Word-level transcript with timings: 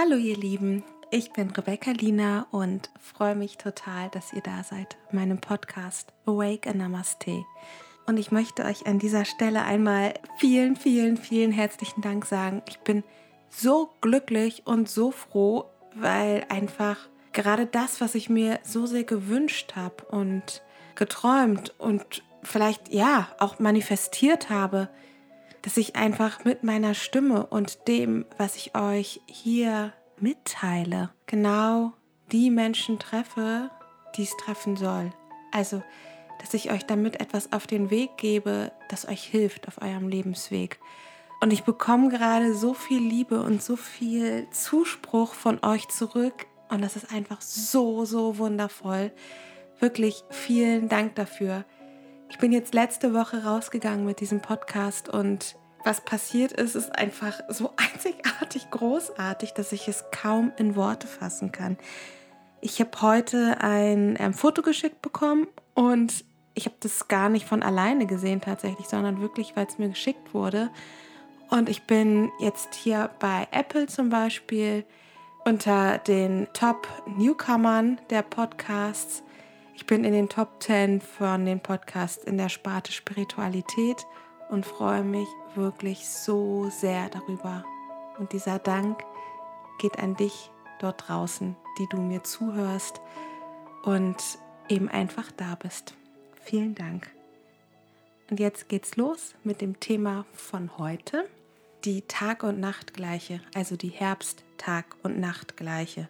Hallo 0.00 0.14
ihr 0.14 0.36
Lieben, 0.36 0.84
ich 1.10 1.32
bin 1.32 1.50
Rebecca 1.50 1.90
Lina 1.90 2.46
und 2.52 2.88
freue 3.00 3.34
mich 3.34 3.58
total, 3.58 4.08
dass 4.10 4.32
ihr 4.32 4.42
da 4.42 4.62
seid, 4.62 4.96
meinem 5.10 5.40
Podcast 5.40 6.12
Awake 6.24 6.70
and 6.70 6.78
Namaste. 6.78 7.44
Und 8.06 8.16
ich 8.16 8.30
möchte 8.30 8.64
euch 8.64 8.86
an 8.86 9.00
dieser 9.00 9.24
Stelle 9.24 9.64
einmal 9.64 10.14
vielen, 10.36 10.76
vielen, 10.76 11.16
vielen 11.16 11.50
herzlichen 11.50 12.00
Dank 12.00 12.26
sagen. 12.26 12.62
Ich 12.68 12.78
bin 12.78 13.02
so 13.50 13.90
glücklich 14.00 14.62
und 14.66 14.88
so 14.88 15.10
froh, 15.10 15.64
weil 15.96 16.46
einfach 16.48 16.96
gerade 17.32 17.66
das, 17.66 18.00
was 18.00 18.14
ich 18.14 18.30
mir 18.30 18.60
so 18.62 18.86
sehr 18.86 19.02
gewünscht 19.02 19.74
habe 19.74 20.04
und 20.12 20.62
geträumt 20.94 21.74
und 21.76 22.22
vielleicht 22.44 22.94
ja 22.94 23.26
auch 23.40 23.58
manifestiert 23.58 24.48
habe, 24.48 24.90
dass 25.62 25.76
ich 25.76 25.96
einfach 25.96 26.44
mit 26.44 26.64
meiner 26.64 26.94
Stimme 26.94 27.46
und 27.46 27.88
dem, 27.88 28.24
was 28.36 28.56
ich 28.56 28.74
euch 28.74 29.20
hier 29.26 29.92
mitteile, 30.18 31.10
genau 31.26 31.92
die 32.32 32.50
Menschen 32.50 32.98
treffe, 32.98 33.70
die 34.16 34.22
es 34.22 34.36
treffen 34.36 34.76
soll. 34.76 35.12
Also, 35.52 35.82
dass 36.40 36.54
ich 36.54 36.70
euch 36.70 36.84
damit 36.84 37.20
etwas 37.20 37.52
auf 37.52 37.66
den 37.66 37.90
Weg 37.90 38.16
gebe, 38.16 38.72
das 38.88 39.08
euch 39.08 39.24
hilft 39.24 39.68
auf 39.68 39.80
eurem 39.82 40.08
Lebensweg. 40.08 40.78
Und 41.40 41.52
ich 41.52 41.64
bekomme 41.64 42.08
gerade 42.08 42.54
so 42.54 42.74
viel 42.74 43.00
Liebe 43.00 43.42
und 43.42 43.62
so 43.62 43.76
viel 43.76 44.48
Zuspruch 44.50 45.34
von 45.34 45.62
euch 45.64 45.88
zurück. 45.88 46.46
Und 46.68 46.82
das 46.82 46.96
ist 46.96 47.12
einfach 47.12 47.40
so, 47.40 48.04
so 48.04 48.38
wundervoll. 48.38 49.12
Wirklich 49.78 50.24
vielen 50.30 50.88
Dank 50.88 51.14
dafür. 51.14 51.64
Ich 52.30 52.38
bin 52.38 52.52
jetzt 52.52 52.74
letzte 52.74 53.14
Woche 53.14 53.44
rausgegangen 53.44 54.04
mit 54.04 54.20
diesem 54.20 54.40
Podcast 54.40 55.08
und 55.08 55.56
was 55.84 56.02
passiert 56.02 56.52
ist, 56.52 56.74
ist 56.74 56.94
einfach 56.96 57.40
so 57.48 57.72
einzigartig 57.76 58.70
großartig, 58.70 59.54
dass 59.54 59.72
ich 59.72 59.88
es 59.88 60.04
kaum 60.12 60.52
in 60.56 60.76
Worte 60.76 61.06
fassen 61.06 61.52
kann. 61.52 61.78
Ich 62.60 62.80
habe 62.80 62.90
heute 63.00 63.60
ein 63.60 64.16
ähm, 64.18 64.34
Foto 64.34 64.62
geschickt 64.62 65.00
bekommen 65.00 65.46
und 65.74 66.24
ich 66.54 66.66
habe 66.66 66.76
das 66.80 67.08
gar 67.08 67.28
nicht 67.28 67.46
von 67.46 67.62
alleine 67.62 68.06
gesehen 68.06 68.40
tatsächlich, 68.40 68.88
sondern 68.88 69.20
wirklich, 69.20 69.54
weil 69.54 69.66
es 69.66 69.78
mir 69.78 69.88
geschickt 69.88 70.34
wurde. 70.34 70.70
Und 71.50 71.68
ich 71.68 71.84
bin 71.84 72.30
jetzt 72.40 72.74
hier 72.74 73.10
bei 73.20 73.46
Apple 73.52 73.86
zum 73.86 74.10
Beispiel 74.10 74.84
unter 75.44 75.98
den 75.98 76.48
Top 76.52 76.88
Newcomern 77.06 78.00
der 78.10 78.22
Podcasts 78.22 79.22
ich 79.78 79.86
bin 79.86 80.02
in 80.02 80.12
den 80.12 80.28
Top 80.28 80.60
10 80.60 81.00
von 81.00 81.44
den 81.44 81.60
Podcasts 81.60 82.24
in 82.24 82.36
der 82.36 82.48
Sparte 82.48 82.90
Spiritualität 82.90 84.04
und 84.48 84.66
freue 84.66 85.04
mich 85.04 85.28
wirklich 85.54 86.08
so 86.08 86.68
sehr 86.68 87.08
darüber. 87.10 87.64
Und 88.18 88.32
dieser 88.32 88.58
Dank 88.58 89.04
geht 89.78 90.00
an 90.00 90.16
dich 90.16 90.50
dort 90.80 91.06
draußen, 91.06 91.54
die 91.78 91.86
du 91.90 91.98
mir 91.98 92.24
zuhörst 92.24 93.00
und 93.84 94.16
eben 94.68 94.88
einfach 94.88 95.30
da 95.30 95.54
bist. 95.54 95.94
Vielen 96.42 96.74
Dank. 96.74 97.08
Und 98.30 98.40
jetzt 98.40 98.68
geht's 98.68 98.96
los 98.96 99.36
mit 99.44 99.60
dem 99.60 99.78
Thema 99.78 100.26
von 100.34 100.76
heute, 100.76 101.24
die 101.84 102.02
Tag- 102.02 102.42
und 102.42 102.58
Nachtgleiche, 102.58 103.40
also 103.54 103.76
die 103.76 103.90
Herbst-Tag- 103.90 104.96
und 105.04 105.20
Nachtgleiche. 105.20 106.08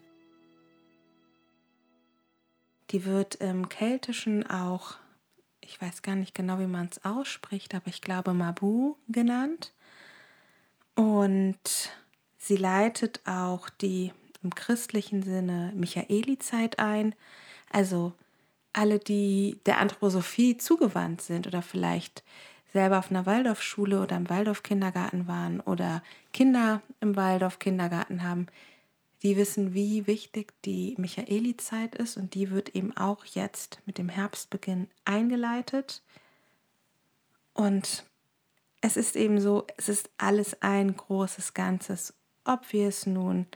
Die 2.91 3.05
wird 3.05 3.36
im 3.36 3.69
Keltischen 3.69 4.48
auch, 4.48 4.94
ich 5.61 5.81
weiß 5.81 6.03
gar 6.03 6.17
nicht 6.17 6.34
genau, 6.34 6.58
wie 6.58 6.67
man 6.67 6.89
es 6.91 7.05
ausspricht, 7.05 7.75
aber 7.75 7.89
ich 7.89 8.00
glaube 8.00 8.33
Mabu 8.33 8.97
genannt. 9.08 9.72
Und 10.94 11.59
sie 12.39 12.56
leitet 12.56 13.20
auch 13.27 13.69
die 13.69 14.12
im 14.42 14.55
christlichen 14.55 15.22
Sinne 15.22 15.72
Michaeli-Zeit 15.75 16.78
ein. 16.78 17.14
Also 17.70 18.14
alle, 18.72 18.98
die 18.98 19.61
der 19.66 19.78
Anthroposophie 19.78 20.56
zugewandt 20.56 21.20
sind 21.20 21.47
oder 21.47 21.62
vielleicht 21.62 22.22
selber 22.72 22.99
auf 22.99 23.10
einer 23.10 23.26
Waldorfschule 23.26 24.00
oder 24.00 24.16
im 24.16 24.28
Waldorf-Kindergarten 24.28 25.26
waren 25.26 25.60
oder 25.60 26.03
Kinder 26.32 26.82
im 27.00 27.16
Waldorf-Kindergarten 27.16 28.22
haben, 28.22 28.47
die 29.23 29.37
wissen, 29.37 29.75
wie 29.75 30.06
wichtig 30.06 30.53
die 30.65 30.95
Michaeli-Zeit 30.99 31.95
ist 31.97 32.17
und 32.17 32.34
die 32.34 32.51
wird 32.51 32.75
eben 32.75 32.97
auch 32.97 33.25
jetzt 33.25 33.81
mit 33.84 33.99
dem 33.99 34.09
Herbstbeginn 34.09 34.89
eingeleitet. 35.05 36.03
Und 37.53 38.05
es 38.81 38.97
ist 38.97 39.17
eben 39.17 39.41
so, 39.41 39.67
es 39.77 39.89
ist 39.89 40.11
alles 40.19 40.62
ein 40.62 40.97
großes 40.97 41.55
Ganzes. 41.55 42.15
Ob 42.45 42.73
wir 42.73 42.89
es 42.89 43.06
nun 43.06 43.47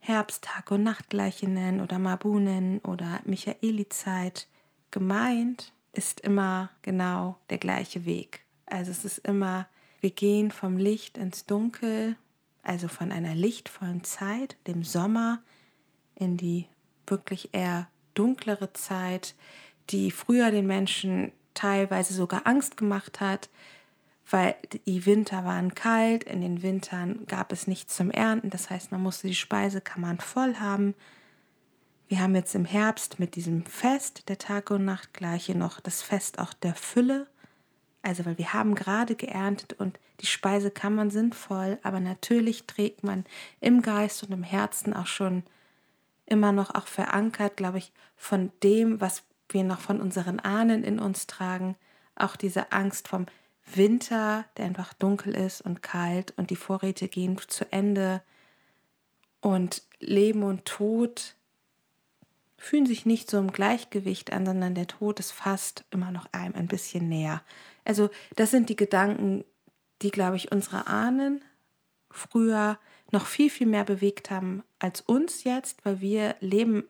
Herbsttag 0.00 0.70
und 0.70 0.82
Nachtgleiche 0.82 1.48
nennen 1.48 1.80
oder 1.80 1.98
Mabu 1.98 2.38
nennen 2.38 2.80
oder 2.80 3.20
Michaeli-Zeit, 3.24 4.46
gemeint 4.90 5.72
ist 5.92 6.20
immer 6.20 6.70
genau 6.82 7.38
der 7.48 7.58
gleiche 7.58 8.04
Weg. 8.04 8.44
Also 8.66 8.90
es 8.90 9.04
ist 9.04 9.18
immer, 9.18 9.66
wir 10.00 10.10
gehen 10.10 10.50
vom 10.50 10.76
Licht 10.76 11.16
ins 11.16 11.46
Dunkel 11.46 12.16
also 12.64 12.88
von 12.88 13.12
einer 13.12 13.34
lichtvollen 13.34 14.04
Zeit, 14.04 14.56
dem 14.66 14.82
Sommer, 14.84 15.42
in 16.14 16.36
die 16.36 16.66
wirklich 17.06 17.50
eher 17.52 17.88
dunklere 18.14 18.72
Zeit, 18.72 19.34
die 19.90 20.10
früher 20.10 20.50
den 20.50 20.66
Menschen 20.66 21.32
teilweise 21.52 22.14
sogar 22.14 22.46
Angst 22.46 22.76
gemacht 22.76 23.20
hat, 23.20 23.48
weil 24.30 24.56
die 24.86 25.04
Winter 25.06 25.44
waren 25.44 25.74
kalt, 25.74 26.24
in 26.24 26.40
den 26.40 26.62
Wintern 26.62 27.26
gab 27.26 27.52
es 27.52 27.66
nichts 27.66 27.94
zum 27.94 28.10
Ernten, 28.10 28.50
das 28.50 28.70
heißt, 28.70 28.90
man 28.90 29.02
musste 29.02 29.28
die 29.28 29.34
Speisekammern 29.34 30.18
voll 30.18 30.56
haben. 30.56 30.94
Wir 32.08 32.20
haben 32.20 32.34
jetzt 32.34 32.54
im 32.54 32.64
Herbst 32.64 33.20
mit 33.20 33.34
diesem 33.34 33.64
Fest 33.66 34.28
der 34.28 34.38
Tag 34.38 34.70
und 34.70 34.84
Nacht 34.84 35.12
gleiche 35.12 35.56
noch 35.56 35.80
das 35.80 36.02
Fest 36.02 36.38
auch 36.38 36.54
der 36.54 36.74
Fülle, 36.74 37.26
also, 38.04 38.24
weil 38.24 38.38
wir 38.38 38.52
haben 38.52 38.74
gerade 38.74 39.14
geerntet 39.14 39.74
und 39.74 39.98
die 40.20 40.26
Speisekammern 40.26 41.10
sind 41.10 41.34
voll, 41.34 41.78
aber 41.82 42.00
natürlich 42.00 42.66
trägt 42.66 43.02
man 43.02 43.24
im 43.60 43.82
Geist 43.82 44.22
und 44.22 44.32
im 44.32 44.42
Herzen 44.42 44.94
auch 44.94 45.06
schon 45.06 45.42
immer 46.26 46.52
noch 46.52 46.74
auch 46.74 46.86
verankert, 46.86 47.56
glaube 47.56 47.78
ich, 47.78 47.92
von 48.16 48.52
dem, 48.62 49.00
was 49.00 49.22
wir 49.48 49.64
noch 49.64 49.80
von 49.80 50.00
unseren 50.00 50.40
Ahnen 50.40 50.84
in 50.84 50.98
uns 50.98 51.26
tragen, 51.26 51.76
auch 52.16 52.36
diese 52.36 52.72
Angst 52.72 53.08
vom 53.08 53.26
Winter, 53.66 54.44
der 54.56 54.66
einfach 54.66 54.92
dunkel 54.94 55.34
ist 55.34 55.60
und 55.60 55.82
kalt 55.82 56.32
und 56.36 56.50
die 56.50 56.56
Vorräte 56.56 57.08
gehen 57.08 57.38
zu 57.46 57.70
Ende 57.72 58.22
und 59.40 59.82
Leben 60.00 60.42
und 60.42 60.64
Tod 60.64 61.34
fühlen 62.56 62.86
sich 62.86 63.04
nicht 63.04 63.30
so 63.30 63.38
im 63.38 63.52
Gleichgewicht 63.52 64.32
an, 64.32 64.46
sondern 64.46 64.74
der 64.74 64.86
Tod 64.86 65.20
ist 65.20 65.32
fast 65.32 65.84
immer 65.90 66.10
noch 66.10 66.26
einem 66.32 66.54
ein 66.54 66.66
bisschen 66.66 67.08
näher. 67.08 67.42
Also 67.84 68.10
das 68.36 68.50
sind 68.50 68.68
die 68.68 68.76
Gedanken, 68.76 69.44
die, 70.02 70.10
glaube 70.10 70.36
ich, 70.36 70.52
unsere 70.52 70.86
Ahnen 70.86 71.44
früher 72.10 72.78
noch 73.10 73.26
viel, 73.26 73.50
viel 73.50 73.66
mehr 73.66 73.84
bewegt 73.84 74.30
haben 74.30 74.62
als 74.78 75.00
uns 75.00 75.44
jetzt, 75.44 75.84
weil 75.84 76.00
wir 76.00 76.36
leben 76.40 76.84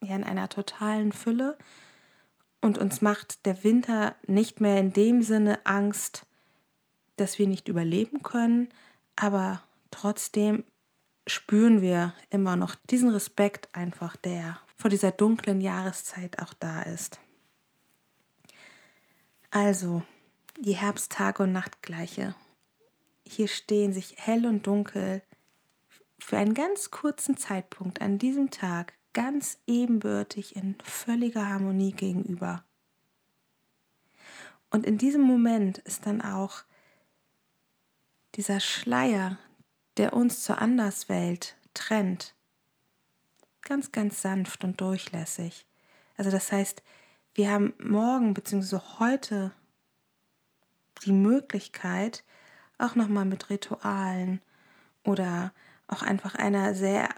ja 0.00 0.14
in 0.14 0.24
einer 0.24 0.48
totalen 0.48 1.12
Fülle 1.12 1.58
und 2.60 2.78
uns 2.78 3.00
macht 3.00 3.46
der 3.46 3.62
Winter 3.64 4.14
nicht 4.26 4.60
mehr 4.60 4.78
in 4.78 4.92
dem 4.92 5.22
Sinne 5.22 5.64
Angst, 5.64 6.26
dass 7.16 7.38
wir 7.38 7.46
nicht 7.46 7.68
überleben 7.68 8.22
können, 8.22 8.68
aber 9.16 9.62
trotzdem 9.90 10.64
spüren 11.26 11.82
wir 11.82 12.14
immer 12.30 12.56
noch 12.56 12.74
diesen 12.74 13.10
Respekt 13.10 13.68
einfach, 13.74 14.16
der 14.16 14.58
vor 14.76 14.90
dieser 14.90 15.12
dunklen 15.12 15.60
Jahreszeit 15.60 16.40
auch 16.40 16.54
da 16.54 16.82
ist. 16.82 17.18
Also, 19.50 20.02
die 20.60 20.76
Herbsttage 20.76 21.44
und 21.44 21.52
Nachtgleiche. 21.52 22.34
Hier 23.24 23.48
stehen 23.48 23.92
sich 23.92 24.16
hell 24.18 24.46
und 24.46 24.66
dunkel 24.66 25.22
für 26.18 26.36
einen 26.36 26.54
ganz 26.54 26.90
kurzen 26.90 27.36
Zeitpunkt 27.36 28.00
an 28.00 28.18
diesem 28.18 28.50
Tag 28.50 28.94
ganz 29.12 29.58
ebenbürtig 29.66 30.56
in 30.56 30.76
völliger 30.82 31.48
Harmonie 31.48 31.92
gegenüber. 31.92 32.64
Und 34.70 34.84
in 34.84 34.98
diesem 34.98 35.22
Moment 35.22 35.78
ist 35.78 36.06
dann 36.06 36.20
auch 36.20 36.64
dieser 38.34 38.60
Schleier, 38.60 39.38
der 39.96 40.12
uns 40.12 40.42
zur 40.42 40.58
Anderswelt 40.58 41.56
trennt, 41.74 42.34
ganz, 43.62 43.92
ganz 43.92 44.22
sanft 44.22 44.64
und 44.64 44.80
durchlässig. 44.80 45.66
Also 46.16 46.30
das 46.30 46.52
heißt, 46.52 46.82
wir 47.34 47.50
haben 47.50 47.74
morgen 47.78 48.34
bzw. 48.34 48.78
heute 48.98 49.52
die 50.98 51.12
Möglichkeit, 51.12 52.24
auch 52.78 52.94
nochmal 52.94 53.24
mit 53.24 53.50
Ritualen 53.50 54.40
oder 55.04 55.52
auch 55.86 56.02
einfach 56.02 56.34
einer 56.34 56.74
sehr 56.74 57.08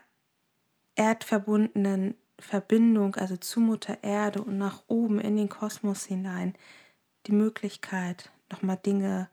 erdverbundenen 0.95 2.15
Verbindung, 2.39 3.17
also 3.17 3.37
zu 3.37 3.61
Mutter 3.61 4.03
Erde 4.03 4.43
und 4.43 4.59
nach 4.59 4.83
oben 4.87 5.21
in 5.21 5.37
den 5.37 5.49
Kosmos 5.49 6.05
hinein, 6.05 6.55
die 7.27 7.33
Möglichkeit, 7.33 8.31
nochmal 8.51 8.79
Dinge 8.79 9.29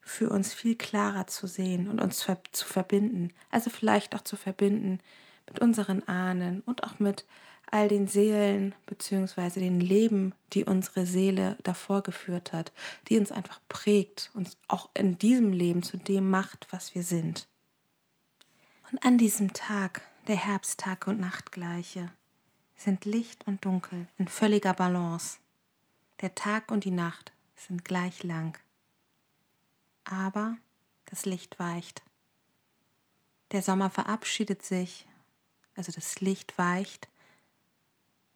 für 0.00 0.30
uns 0.30 0.52
viel 0.52 0.76
klarer 0.76 1.26
zu 1.26 1.46
sehen 1.46 1.88
und 1.88 2.00
uns 2.00 2.26
zu 2.52 2.66
verbinden. 2.66 3.32
Also 3.50 3.70
vielleicht 3.70 4.14
auch 4.14 4.22
zu 4.22 4.36
verbinden 4.36 4.98
mit 5.46 5.60
unseren 5.60 6.02
Ahnen 6.08 6.62
und 6.62 6.84
auch 6.84 6.98
mit 6.98 7.26
all 7.72 7.88
den 7.88 8.08
Seelen 8.08 8.74
bzw. 8.86 9.60
den 9.60 9.80
Leben, 9.80 10.34
die 10.52 10.64
unsere 10.64 11.06
Seele 11.06 11.56
davor 11.62 12.02
geführt 12.02 12.52
hat, 12.52 12.72
die 13.08 13.18
uns 13.18 13.32
einfach 13.32 13.60
prägt 13.68 14.30
und 14.34 14.56
auch 14.68 14.90
in 14.94 15.18
diesem 15.18 15.52
Leben 15.52 15.82
zu 15.82 15.96
dem 15.96 16.30
macht, 16.30 16.66
was 16.70 16.94
wir 16.94 17.02
sind. 17.02 17.48
Und 18.90 19.04
an 19.04 19.18
diesem 19.18 19.52
Tag, 19.52 20.02
der 20.26 20.36
Herbsttag 20.36 21.06
und 21.06 21.20
Nachtgleiche, 21.20 22.10
sind 22.76 23.04
Licht 23.04 23.46
und 23.46 23.64
Dunkel 23.64 24.08
in 24.18 24.26
völliger 24.26 24.74
Balance. 24.74 25.38
Der 26.20 26.34
Tag 26.34 26.70
und 26.70 26.84
die 26.84 26.90
Nacht 26.90 27.32
sind 27.56 27.84
gleich 27.84 28.22
lang. 28.22 28.58
Aber 30.04 30.56
das 31.06 31.24
Licht 31.26 31.58
weicht. 31.58 32.02
Der 33.52 33.62
Sommer 33.62 33.90
verabschiedet 33.90 34.62
sich, 34.62 35.06
also 35.76 35.92
das 35.92 36.20
Licht 36.20 36.56
weicht 36.58 37.08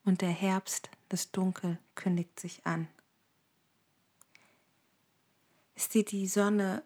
und 0.04 0.20
der 0.20 0.30
Herbst, 0.30 0.90
das 1.08 1.30
Dunkel 1.30 1.78
kündigt 1.94 2.38
sich 2.38 2.66
an. 2.66 2.88
Ist 5.74 5.94
dir 5.94 6.04
die 6.04 6.26
Sonne 6.28 6.82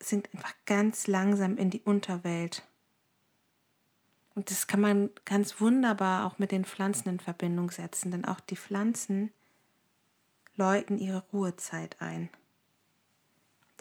sinkt 0.00 0.34
einfach 0.34 0.54
ganz 0.66 1.06
langsam 1.06 1.56
in 1.56 1.70
die 1.70 1.80
Unterwelt. 1.80 2.62
Und 4.34 4.50
das 4.50 4.66
kann 4.66 4.80
man 4.80 5.10
ganz 5.24 5.60
wunderbar 5.60 6.26
auch 6.26 6.38
mit 6.38 6.52
den 6.52 6.64
Pflanzen 6.64 7.08
in 7.08 7.20
Verbindung 7.20 7.70
setzen, 7.70 8.12
denn 8.12 8.24
auch 8.24 8.40
die 8.40 8.56
Pflanzen 8.56 9.32
läuten 10.54 10.98
ihre 10.98 11.24
Ruhezeit 11.32 12.00
ein. 12.00 12.28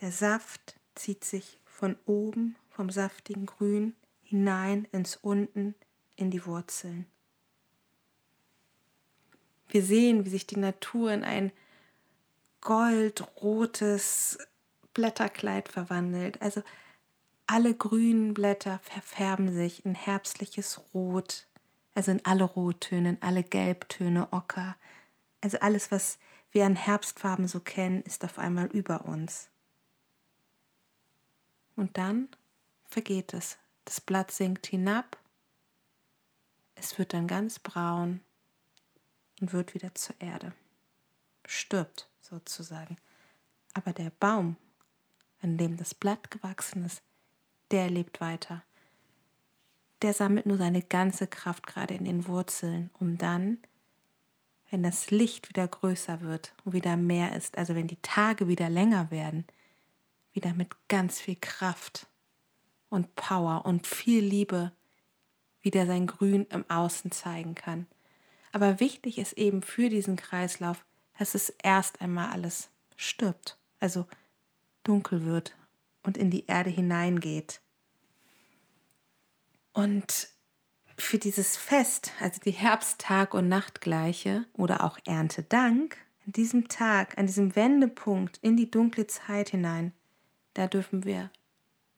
Der 0.02 0.12
Saft 0.12 0.80
zieht 0.96 1.24
sich 1.24 1.60
von 1.66 1.96
oben, 2.06 2.56
vom 2.70 2.90
saftigen 2.90 3.46
Grün, 3.46 3.96
hinein 4.22 4.86
ins 4.92 5.16
Unten, 5.16 5.76
in 6.16 6.32
die 6.32 6.46
Wurzeln. 6.46 7.06
Wir 9.70 9.84
sehen, 9.84 10.26
wie 10.26 10.30
sich 10.30 10.48
die 10.48 10.60
Natur 10.60 11.12
in 11.12 11.24
ein 11.24 11.52
goldrotes 12.62 14.40
Blätterkleid 14.94 15.70
verwandelt. 15.70 16.42
Also 16.42 16.64
alle 17.46 17.74
grünen 17.74 18.34
Blätter 18.34 18.80
verfärben 18.84 19.54
sich 19.54 19.86
in 19.86 19.96
herbstliches 19.96 20.82
Rot, 20.94 21.48
also 21.94 22.12
in 22.12 22.26
alle 22.26 22.44
Rottöne, 22.44 23.10
in 23.10 23.22
alle 23.22 23.44
Gelbtöne, 23.44 24.28
Ocker. 24.32 24.76
Also 25.42 25.60
alles, 25.60 25.92
was 25.92 26.18
wir 26.52 26.66
an 26.66 26.76
Herbstfarben 26.76 27.48
so 27.48 27.60
kennen, 27.60 28.02
ist 28.04 28.24
auf 28.24 28.40
einmal 28.40 28.68
über 28.68 29.06
uns. 29.06 29.50
Und 31.76 31.98
dann 31.98 32.28
vergeht 32.86 33.34
es. 33.34 33.58
Das 33.86 34.02
Blatt 34.02 34.32
sinkt 34.32 34.68
hinab, 34.68 35.18
es 36.76 36.98
wird 37.00 37.14
dann 37.14 37.28
ganz 37.28 37.60
braun 37.60 38.22
und 39.40 39.54
wird 39.54 39.74
wieder 39.74 39.94
zur 39.96 40.16
Erde. 40.20 40.54
Stirbt 41.46 42.10
sozusagen. 42.20 42.98
Aber 43.74 43.94
der 43.94 44.12
Baum, 44.20 44.58
an 45.42 45.58
dem 45.58 45.78
das 45.78 45.94
Blatt 45.94 46.32
gewachsen 46.32 46.86
ist, 46.86 47.02
der 47.72 47.90
lebt 47.90 48.22
weiter. 48.22 48.64
Der 50.02 50.14
sammelt 50.14 50.46
nur 50.46 50.58
seine 50.58 50.82
ganze 50.82 51.28
Kraft 51.28 51.68
gerade 51.68 51.94
in 51.94 52.06
den 52.06 52.28
Wurzeln, 52.28 52.90
um 53.00 53.18
dann, 53.18 53.58
wenn 54.70 54.84
das 54.84 55.12
Licht 55.12 55.50
wieder 55.50 55.68
größer 55.68 56.22
wird 56.22 56.54
und 56.64 56.74
wieder 56.74 56.98
mehr 56.98 57.36
ist, 57.36 57.58
also 57.58 57.74
wenn 57.76 57.88
die 57.88 58.02
Tage 58.02 58.48
wieder 58.48 58.70
länger 58.70 59.12
werden, 59.12 59.46
wieder 60.34 60.54
mit 60.54 60.76
ganz 60.88 61.20
viel 61.20 61.38
Kraft 61.40 62.08
und 62.90 63.16
Power 63.16 63.66
und 63.66 63.88
viel 63.88 64.24
Liebe 64.24 64.72
wieder 65.62 65.86
sein 65.86 66.08
Grün 66.08 66.46
im 66.50 66.70
Außen 66.70 67.12
zeigen 67.12 67.56
kann. 67.56 67.88
Aber 68.58 68.80
wichtig 68.80 69.20
ist 69.20 69.34
eben 69.34 69.62
für 69.62 69.88
diesen 69.88 70.16
Kreislauf, 70.16 70.84
dass 71.20 71.36
es 71.36 71.52
erst 71.62 72.02
einmal 72.02 72.32
alles 72.32 72.72
stirbt, 72.96 73.56
also 73.80 74.08
dunkel 74.82 75.26
wird 75.26 75.56
und 76.02 76.18
in 76.18 76.32
die 76.32 76.48
Erde 76.48 76.72
hineingeht. 76.72 77.62
Und 79.74 80.30
für 80.98 81.20
dieses 81.20 81.56
Fest, 81.56 82.14
also 82.20 82.42
die 82.42 82.52
Herbsttag- 82.52 83.36
und 83.36 83.48
Nachtgleiche 83.48 84.48
oder 84.54 84.84
auch 84.84 84.98
Erntedank, 85.06 85.96
an 86.26 86.32
diesem 86.32 86.68
Tag, 86.68 87.16
an 87.20 87.28
diesem 87.28 87.56
Wendepunkt 87.56 88.40
in 88.42 88.58
die 88.58 88.72
dunkle 88.72 89.06
Zeit 89.06 89.50
hinein, 89.50 89.94
da 90.56 90.66
dürfen 90.66 91.04
wir 91.04 91.30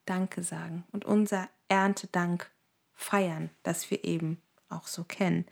Danke 0.03 0.43
sagen 0.43 0.83
und 0.91 1.05
unser 1.05 1.47
Erntedank 1.69 2.51
feiern, 2.95 3.49
das 3.63 3.89
wir 3.89 4.03
eben 4.03 4.41
auch 4.67 4.87
so 4.87 5.05
kennen. 5.05 5.45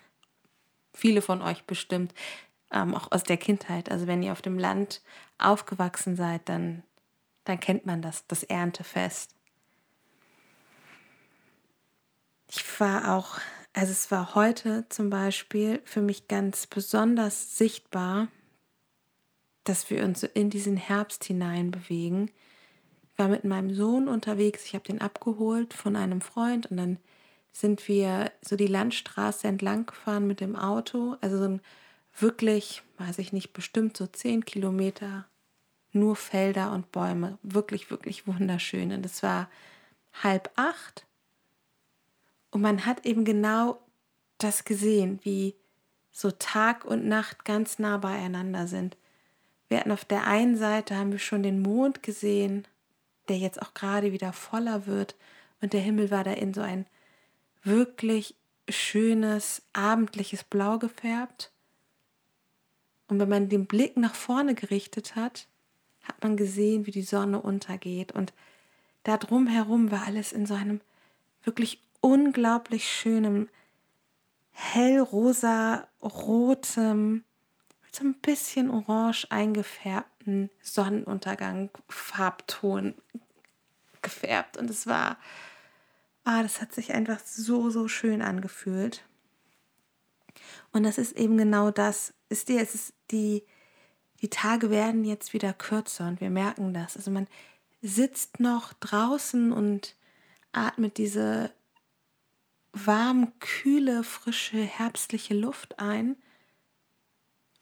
Viele 0.98 1.22
von 1.22 1.42
euch 1.42 1.64
bestimmt, 1.64 2.14
ähm, 2.72 2.94
auch 2.96 3.12
aus 3.12 3.24
der 3.24 3.38
Kindheit. 3.38 3.90
Also 3.92 4.08
wenn 4.08 4.24
ihr 4.24 4.32
auf 4.32 4.42
dem 4.42 4.60
Land 4.60 5.02
aufgewachsen 5.38 6.16
seid, 6.16 6.50
dann 6.50 6.84
dann 7.48 7.60
kennt 7.60 7.86
man 7.86 8.02
das, 8.02 8.28
das 8.28 8.44
Erntefest. 8.44 9.34
Ich 12.50 12.80
war 12.80 13.16
auch, 13.16 13.40
also 13.74 13.92
es 13.92 14.12
war 14.12 14.36
heute 14.36 14.86
zum 14.90 15.10
Beispiel 15.10 15.82
für 15.86 16.02
mich 16.02 16.28
ganz 16.28 16.68
besonders 16.68 17.58
sichtbar, 17.58 18.28
dass 19.64 19.90
wir 19.90 20.04
uns 20.04 20.24
in 20.24 20.50
diesen 20.50 20.78
Herbst 20.78 21.24
hinein 21.24 21.72
bewegen. 21.72 22.32
Ich 23.12 23.20
war 23.20 23.30
mit 23.30 23.46
meinem 23.46 23.74
Sohn 23.74 24.08
unterwegs, 24.08 24.66
ich 24.66 24.74
habe 24.74 24.86
den 24.86 25.02
abgeholt 25.02 25.74
von 25.74 25.96
einem 25.96 26.22
Freund 26.22 26.68
und 26.68 26.78
dann 26.78 26.98
sind 27.60 27.88
wir 27.88 28.32
so 28.42 28.56
die 28.56 28.68
Landstraße 28.68 29.48
entlang 29.48 29.88
gefahren 29.88 30.28
mit 30.28 30.42
dem 30.42 30.56
Auto, 30.56 31.16
also 31.22 31.40
so 31.40 31.46
ein 31.46 31.62
wirklich, 32.16 32.84
weiß 33.00 33.18
ich 33.18 33.34
nicht, 33.34 33.52
bestimmt 33.52 33.98
so 33.98 34.06
zehn 34.06 34.46
Kilometer 34.46 35.26
nur 35.92 36.16
Felder 36.16 36.72
und 36.72 36.92
Bäume. 36.92 37.40
Wirklich, 37.42 37.90
wirklich 37.90 38.28
wunderschön. 38.28 38.92
Und 38.92 39.04
es 39.08 39.24
war 39.24 39.50
halb 40.22 40.52
acht. 40.56 41.08
Und 42.52 42.62
man 42.62 42.86
hat 42.86 43.08
eben 43.08 43.26
genau 43.26 43.80
das 44.38 44.64
gesehen, 44.64 45.20
wie 45.24 45.56
so 46.12 46.30
Tag 46.30 46.86
und 46.86 47.08
Nacht 47.08 47.44
ganz 47.44 47.80
nah 47.80 47.98
beieinander 47.98 48.68
sind. 48.68 48.98
Wir 49.68 49.80
hatten 49.80 49.92
auf 49.92 50.06
der 50.06 50.28
einen 50.28 50.58
Seite 50.58 50.96
haben 50.96 51.12
wir 51.12 51.20
schon 51.20 51.42
den 51.42 51.64
Mond 51.64 52.04
gesehen, 52.04 52.68
der 53.30 53.40
jetzt 53.40 53.62
auch 53.62 53.74
gerade 53.74 54.14
wieder 54.14 54.32
voller 54.32 54.86
wird 54.86 55.16
und 55.60 55.74
der 55.74 55.82
Himmel 55.82 56.12
war 56.12 56.24
da 56.24 56.32
in 56.32 56.54
so 56.54 56.62
ein 56.62 56.86
wirklich 57.64 58.36
schönes 58.70 59.62
abendliches 59.74 60.44
Blau 60.44 60.78
gefärbt. 60.78 61.52
Und 63.08 63.20
wenn 63.20 63.30
man 63.30 63.50
den 63.50 63.66
Blick 63.66 63.98
nach 63.98 64.16
vorne 64.16 64.56
gerichtet 64.56 65.16
hat, 65.16 65.48
hat 66.04 66.22
man 66.24 66.38
gesehen, 66.38 66.86
wie 66.86 66.92
die 66.92 67.04
Sonne 67.04 67.42
untergeht 67.42 68.12
und 68.12 68.34
da 69.04 69.16
drumherum 69.16 69.90
war 69.90 70.06
alles 70.06 70.34
in 70.34 70.46
so 70.46 70.54
einem 70.54 70.82
wirklich 71.44 71.82
unglaublich 72.02 72.90
schönem, 72.92 73.48
hellrosa, 74.52 75.88
rotem, 76.02 77.24
mit 77.86 77.96
so 77.96 78.04
ein 78.04 78.16
bisschen 78.16 78.70
orange 78.70 79.26
eingefärbten 79.30 80.50
Sonnenuntergang, 80.62 81.70
Farbton 81.88 82.96
gefärbt. 84.02 84.58
Und 84.58 84.70
es 84.70 84.88
war, 84.88 85.18
ah, 86.28 86.44
das 86.44 86.62
hat 86.62 86.74
sich 86.74 86.94
einfach 86.94 87.20
so, 87.20 87.70
so 87.70 87.88
schön 87.88 88.22
angefühlt. 88.22 89.04
Und 90.74 90.84
das 90.84 90.98
ist 90.98 91.18
eben 91.18 91.38
genau 91.38 91.72
das, 91.72 92.14
ist 92.28 92.50
dir, 92.50 92.62
es 92.62 92.76
ist 92.76 92.94
die, 93.12 93.44
die 94.22 94.30
Tage 94.30 94.70
werden 94.70 95.06
jetzt 95.06 95.32
wieder 95.32 95.54
kürzer 95.54 96.06
und 96.08 96.20
wir 96.20 96.30
merken 96.30 96.74
das. 96.74 96.98
Also 96.98 97.12
man 97.12 97.28
sitzt 97.82 98.42
noch 98.42 98.74
draußen 98.74 99.54
und 99.54 99.96
atmet 100.52 100.98
diese 100.98 101.52
warm, 102.74 103.32
kühle, 103.40 104.04
frische, 104.04 104.58
herbstliche 104.58 105.34
Luft 105.34 105.80
ein. 105.80 106.18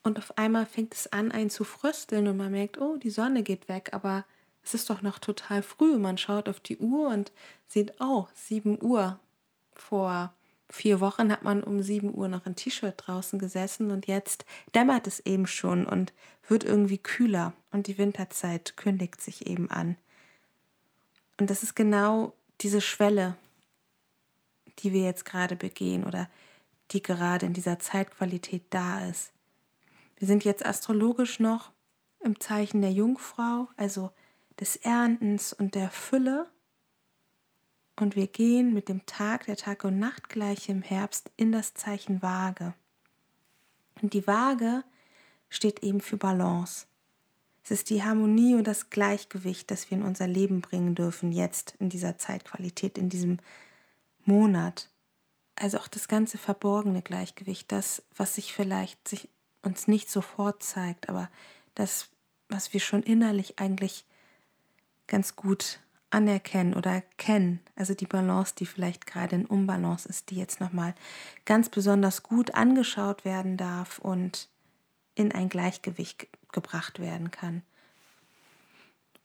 Und 0.02 0.18
auf 0.18 0.40
einmal 0.40 0.66
fängt 0.66 0.96
es 0.96 1.12
an, 1.14 1.32
einen 1.32 1.52
zu 1.52 1.66
frösteln 1.66 2.28
und 2.28 2.38
man 2.38 2.52
merkt, 2.52 2.80
oh, 2.80 2.98
die 2.98 3.12
Sonne 3.12 3.44
geht 3.44 3.70
weg, 3.70 3.90
aber 3.94 4.26
es 4.66 4.74
ist 4.74 4.90
doch 4.90 5.02
noch 5.02 5.20
total 5.20 5.62
früh. 5.62 5.98
Man 5.98 6.18
schaut 6.18 6.50
auf 6.50 6.60
die 6.60 6.78
Uhr 6.78 7.10
und 7.10 7.32
sieht, 7.68 7.94
oh, 8.00 8.28
7 8.34 8.82
Uhr 8.82 9.20
vor 9.74 10.34
vier 10.70 11.00
Wochen 11.00 11.32
hat 11.32 11.44
man 11.44 11.64
um 11.64 11.82
7 11.82 12.14
Uhr 12.14 12.28
noch 12.28 12.46
ein 12.46 12.56
T-Shirt 12.56 12.96
draußen 12.98 13.38
gesessen 13.38 13.92
und 13.92 14.08
jetzt 14.08 14.46
dämmert 14.74 15.06
es 15.06 15.20
eben 15.20 15.46
schon 15.46 15.86
und 15.86 16.12
wird 16.48 16.64
irgendwie 16.64 16.98
kühler 16.98 17.54
und 17.72 17.86
die 17.88 17.98
Winterzeit 18.00 18.76
kündigt 18.76 19.22
sich 19.22 19.46
eben 19.46 19.70
an. 19.70 19.98
Und 21.40 21.50
das 21.50 21.62
ist 21.62 21.76
genau 21.76 22.34
diese 22.62 22.82
Schwelle, 22.82 23.38
die 24.80 24.92
wir 24.92 25.04
jetzt 25.04 25.26
gerade 25.26 25.56
begehen 25.56 26.04
oder 26.04 26.28
die 26.92 27.02
gerade 27.02 27.46
in 27.46 27.54
dieser 27.54 27.80
Zeitqualität 27.80 28.64
da 28.72 29.08
ist. 29.08 29.32
Wir 30.18 30.28
sind 30.28 30.44
jetzt 30.44 30.66
astrologisch 30.66 31.40
noch 31.40 31.72
im 32.24 32.40
Zeichen 32.40 32.82
der 32.82 32.92
Jungfrau, 32.92 33.68
also 33.78 34.12
des 34.60 34.76
Erntens 34.76 35.54
und 35.54 35.76
der 35.76 35.90
Fülle. 35.90 36.50
Und 37.98 38.16
wir 38.16 38.28
gehen 38.28 38.74
mit 38.74 38.90
dem 38.90 39.06
Tag 39.06 39.46
der 39.46 39.56
Tag- 39.56 39.84
und 39.84 40.00
Nachtgleiche 40.00 40.72
im 40.72 40.82
Herbst 40.82 41.32
in 41.38 41.52
das 41.52 41.74
Zeichen 41.74 42.22
Waage. 42.22 42.74
Und 44.02 44.14
die 44.14 44.28
Waage 44.28 44.84
steht 45.50 45.84
eben 45.84 46.02
für 46.02 46.18
Balance. 46.18 46.88
Es 47.64 47.72
ist 47.72 47.90
die 47.90 48.04
Harmonie 48.04 48.54
und 48.54 48.68
das 48.68 48.90
Gleichgewicht, 48.90 49.72
das 49.72 49.90
wir 49.90 49.98
in 49.98 50.04
unser 50.04 50.28
Leben 50.28 50.62
bringen 50.62 50.94
dürfen, 50.94 51.32
jetzt 51.32 51.76
in 51.80 51.90
dieser 51.90 52.18
Zeitqualität, 52.18 52.98
in 52.98 53.10
diesem 53.10 53.40
Monat. 54.24 54.90
Also 55.56 55.80
auch 55.80 55.88
das 55.88 56.08
ganze 56.08 56.38
verborgene 56.38 57.02
Gleichgewicht, 57.02 57.72
das, 57.72 58.04
was 58.16 58.36
sich 58.36 58.54
vielleicht 58.54 59.08
sich 59.08 59.30
uns 59.64 59.88
nicht 59.88 60.12
sofort 60.12 60.62
zeigt, 60.62 61.10
aber 61.10 61.30
das, 61.74 62.10
was 62.50 62.74
wir 62.74 62.80
schon 62.80 63.02
innerlich 63.02 63.58
eigentlich 63.58 64.06
ganz 65.08 65.36
gut 65.36 65.80
anerkennen 66.10 66.74
oder 66.74 67.02
kennen. 67.18 67.60
Also 67.76 67.94
die 67.94 68.06
Balance, 68.06 68.56
die 68.58 68.66
vielleicht 68.66 69.06
gerade 69.06 69.36
in 69.36 69.46
Unbalance 69.46 70.08
ist, 70.08 70.30
die 70.30 70.38
jetzt 70.38 70.60
nochmal 70.60 70.96
ganz 71.46 71.70
besonders 71.70 72.24
gut 72.24 72.56
angeschaut 72.56 73.26
werden 73.26 73.58
darf 73.58 74.00
und 74.00 74.50
in 75.16 75.32
ein 75.32 75.50
Gleichgewicht 75.50 76.28
gebracht 76.52 77.00
werden 77.00 77.32
kann. 77.32 77.64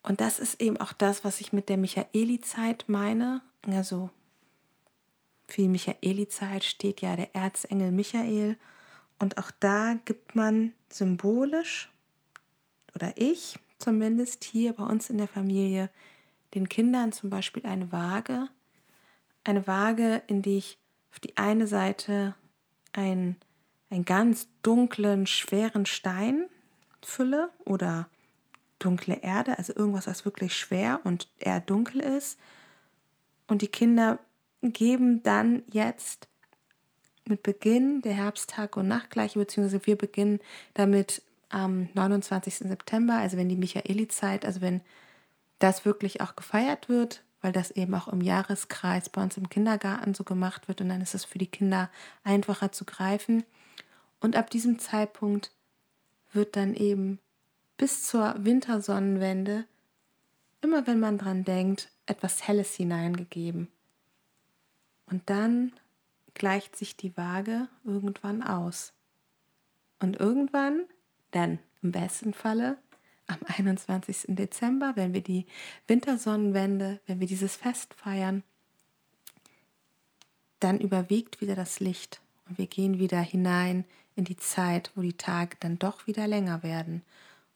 Und 0.03 0.21
das 0.21 0.39
ist 0.39 0.61
eben 0.61 0.79
auch 0.79 0.93
das, 0.93 1.25
was 1.25 1.41
ich 1.41 1.53
mit 1.53 1.69
der 1.69 1.77
Michaeli-Zeit 1.77 2.85
meine. 2.89 3.43
Also 3.67 4.11
für 5.47 5.63
die 5.63 5.69
Michaeli-Zeit 5.69 6.65
steht 6.65 7.03
ja 7.03 7.17
der 7.17 7.35
Erzengel 7.35 7.93
Michael. 7.93 8.57
Und 9.19 9.37
auch 9.37 9.51
da 9.61 9.97
gibt 10.07 10.35
man 10.35 10.73
symbolisch, 10.89 11.91
oder 12.95 13.13
ich 13.17 13.59
zumindest 13.81 14.45
hier 14.45 14.73
bei 14.73 14.85
uns 14.85 15.11
in 15.11 15.19
der 15.19 15.29
Familie, 15.29 15.91
den 16.55 16.69
Kindern 16.69 17.13
zum 17.13 17.31
Beispiel 17.31 17.65
eine 17.67 17.93
Waage. 17.93 18.49
Eine 19.45 19.67
Waage, 19.67 20.23
in 20.27 20.43
die 20.43 20.59
ich 20.59 20.79
auf 21.11 21.21
die 21.21 21.37
eine 21.37 21.67
Seite 21.67 22.35
einen, 22.93 23.37
einen 23.89 24.05
ganz 24.05 24.49
dunklen, 24.63 25.27
schweren 25.27 25.87
Stein 25.87 26.47
fülle 27.03 27.51
oder 27.65 28.09
dunkle 28.79 29.17
Erde, 29.23 29.59
also 29.59 29.75
irgendwas, 29.75 30.07
was 30.07 30.25
wirklich 30.25 30.57
schwer 30.57 31.01
und 31.05 31.29
eher 31.39 31.61
dunkel 31.61 32.01
ist. 32.01 32.39
Und 33.47 33.63
die 33.63 33.69
Kinder 33.69 34.19
geben 34.63 35.23
dann 35.23 35.63
jetzt 35.71 36.29
mit 37.27 37.43
Beginn 37.43 38.03
der 38.03 38.15
Herbsttag- 38.15 38.77
und 38.77 38.89
Nachtgleiche, 38.89 39.39
beziehungsweise 39.39 39.87
wir 39.87 39.97
beginnen 39.97 40.41
damit 40.75 41.23
am 41.51 41.89
29. 41.95 42.55
September, 42.57 43.19
also 43.19 43.37
wenn 43.37 43.49
die 43.49 43.57
Michaeli-Zeit, 43.57 44.45
also 44.45 44.61
wenn 44.61 44.81
das 45.59 45.85
wirklich 45.85 46.21
auch 46.21 46.37
gefeiert 46.37 46.89
wird, 46.89 47.23
weil 47.43 47.53
das 47.53 47.71
eben 47.71 47.95
auch 47.95 48.09
im 48.09 48.21
Jahreskreis 48.21 49.09
bei 49.09 49.23
uns 49.23 49.37
im 49.37 49.49
Kindergarten 49.49 50.15
so 50.15 50.25
gemacht 50.25 50.69
wird 50.69 50.81
und 50.81 50.89
dann 50.89 51.01
ist 51.01 51.15
es 51.15 51.25
für 51.25 51.39
die 51.39 51.47
Kinder 51.47 51.91
einfacher 52.23 52.73
zu 52.73 52.85
greifen. 52.85 53.45
Und 54.21 54.37
ab 54.37 54.51
diesem 54.51 54.79
Zeitpunkt 54.79 55.53
wird 56.33 56.57
dann 56.57 56.75
eben 56.75 57.19
bis 57.77 58.07
zur 58.07 58.35
Wintersonnenwende, 58.39 59.65
immer 60.61 60.87
wenn 60.87 61.01
man 61.01 61.17
dran 61.17 61.45
denkt, 61.45 61.91
etwas 62.05 62.47
Helles 62.47 62.75
hineingegeben. 62.75 63.69
Und 65.07 65.29
dann 65.31 65.73
gleicht 66.35 66.77
sich 66.77 66.97
die 66.97 67.17
Waage 67.17 67.69
irgendwann 67.85 68.43
aus. 68.43 68.93
Und 69.99 70.21
irgendwann, 70.21 70.85
dann 71.31 71.59
im 71.83 71.93
besten 71.93 72.35
Falle, 72.35 72.79
am 73.27 73.39
21. 73.47 74.25
Dezember, 74.29 74.93
wenn 74.97 75.15
wir 75.15 75.23
die 75.23 75.47
Wintersonnenwende, 75.87 77.01
wenn 77.07 77.21
wir 77.21 77.27
dieses 77.27 77.57
Fest 77.57 77.95
feiern, 77.95 78.43
dann 80.59 80.81
überwiegt 80.81 81.41
wieder 81.41 81.55
das 81.55 81.81
Licht 81.81 82.21
und 82.49 82.59
wir 82.59 82.67
gehen 82.67 82.99
wieder 82.99 83.21
hinein 83.21 83.85
in 84.17 84.25
die 84.25 84.37
Zeit, 84.37 84.91
wo 84.95 85.03
die 85.03 85.17
Tage 85.17 85.57
dann 85.61 85.79
doch 85.79 86.07
wieder 86.07 86.27
länger 86.27 86.63
werden 86.63 87.03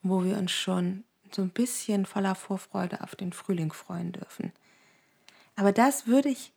wo 0.05 0.23
wir 0.23 0.37
uns 0.37 0.53
schon 0.53 1.03
so 1.33 1.43
ein 1.43 1.51
bisschen 1.51 2.07
voller 2.07 2.37
Vorfreude 2.37 3.01
auf 3.01 3.17
den 3.17 3.33
Frühling 3.33 3.73
freuen 3.73 4.13
dürfen. 4.13 4.53
Aber 5.57 5.73
das 5.73 6.07
würde 6.07 6.29
ich 6.29 6.53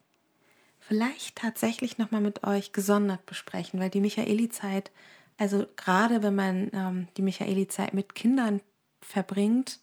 vielleicht 0.80 1.38
tatsächlich 1.38 1.98
nochmal 1.98 2.22
mit 2.22 2.44
euch 2.44 2.74
gesondert 2.74 3.26
besprechen, 3.26 3.80
weil 3.80 3.90
die 3.90 4.02
Michaeli-Zeit, 4.02 4.92
also 5.38 5.66
gerade 5.76 6.24
wenn 6.24 6.36
man 6.36 6.70
ähm, 6.74 7.08
die 7.18 7.22
Michaeli-Zeit 7.22 7.94
mit 7.94 8.16
Kindern 8.16 8.62
verbringt, 9.02 9.80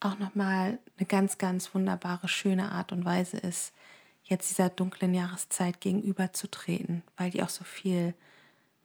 auch 0.00 0.18
nochmal 0.18 0.78
eine 0.98 1.06
ganz, 1.06 1.38
ganz 1.38 1.74
wunderbare, 1.74 2.28
schöne 2.28 2.72
Art 2.72 2.92
und 2.92 3.04
Weise 3.04 3.38
ist, 3.38 3.72
jetzt 4.24 4.50
dieser 4.50 4.70
dunklen 4.70 5.14
Jahreszeit 5.14 5.80
gegenüberzutreten, 5.80 7.02
weil 7.16 7.30
die 7.30 7.42
auch 7.42 7.48
so 7.48 7.64
viel 7.64 8.14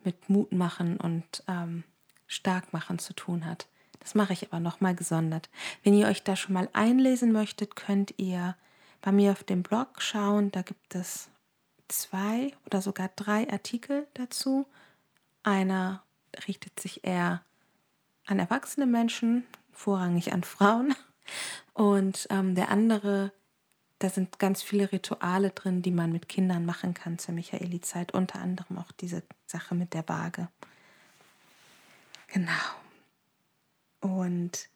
mit 0.04 0.30
Mut 0.30 0.52
machen 0.52 0.98
und 0.98 1.44
ähm, 1.48 1.84
stark 2.28 2.72
machen 2.74 3.00
zu 3.00 3.14
tun 3.14 3.46
hat. 3.46 3.68
Das 4.00 4.16
mache 4.16 4.34
ich 4.34 4.48
aber 4.48 4.60
nochmal 4.60 4.96
gesondert. 4.96 5.50
Wenn 5.84 5.94
ihr 5.94 6.08
euch 6.08 6.24
da 6.24 6.36
schon 6.36 6.54
mal 6.54 6.70
einlesen 6.74 7.32
möchtet, 7.32 7.76
könnt 7.76 8.14
ihr 8.18 8.56
bei 9.02 9.12
mir 9.12 9.32
auf 9.32 9.44
dem 9.44 9.64
Blog 9.64 10.02
schauen. 10.02 10.52
Da 10.52 10.62
gibt 10.62 10.96
es 10.96 11.30
zwei 11.88 12.54
oder 12.66 12.82
sogar 12.82 13.10
drei 13.16 13.50
Artikel 13.52 14.08
dazu. 14.14 14.66
Einer 15.50 16.04
richtet 16.48 16.80
sich 16.80 17.04
eher 17.04 17.44
an 18.28 18.38
erwachsene 18.38 18.86
Menschen, 18.86 19.48
vorrangig 19.72 20.32
an 20.32 20.44
Frauen. 20.44 20.94
Und 21.74 22.28
ähm, 22.30 22.54
der 22.54 22.70
andere, 22.70 23.32
da 23.98 24.12
sind 24.12 24.38
ganz 24.38 24.62
viele 24.62 24.92
Rituale 24.92 25.50
drin, 25.50 25.82
die 25.82 25.90
man 25.90 26.12
mit 26.12 26.30
Kindern 26.30 26.66
machen 26.66 26.94
kann 26.94 27.18
zur 27.18 27.34
Michaeli-Zeit. 27.34 28.14
Unter 28.14 28.40
anderem 28.40 28.78
auch 28.78 28.92
diese 28.92 29.24
Sache 29.48 29.74
mit 29.74 29.96
der 29.96 30.08
Waage. 30.08 30.50
Genau. 32.28 32.52
Und 34.02 34.70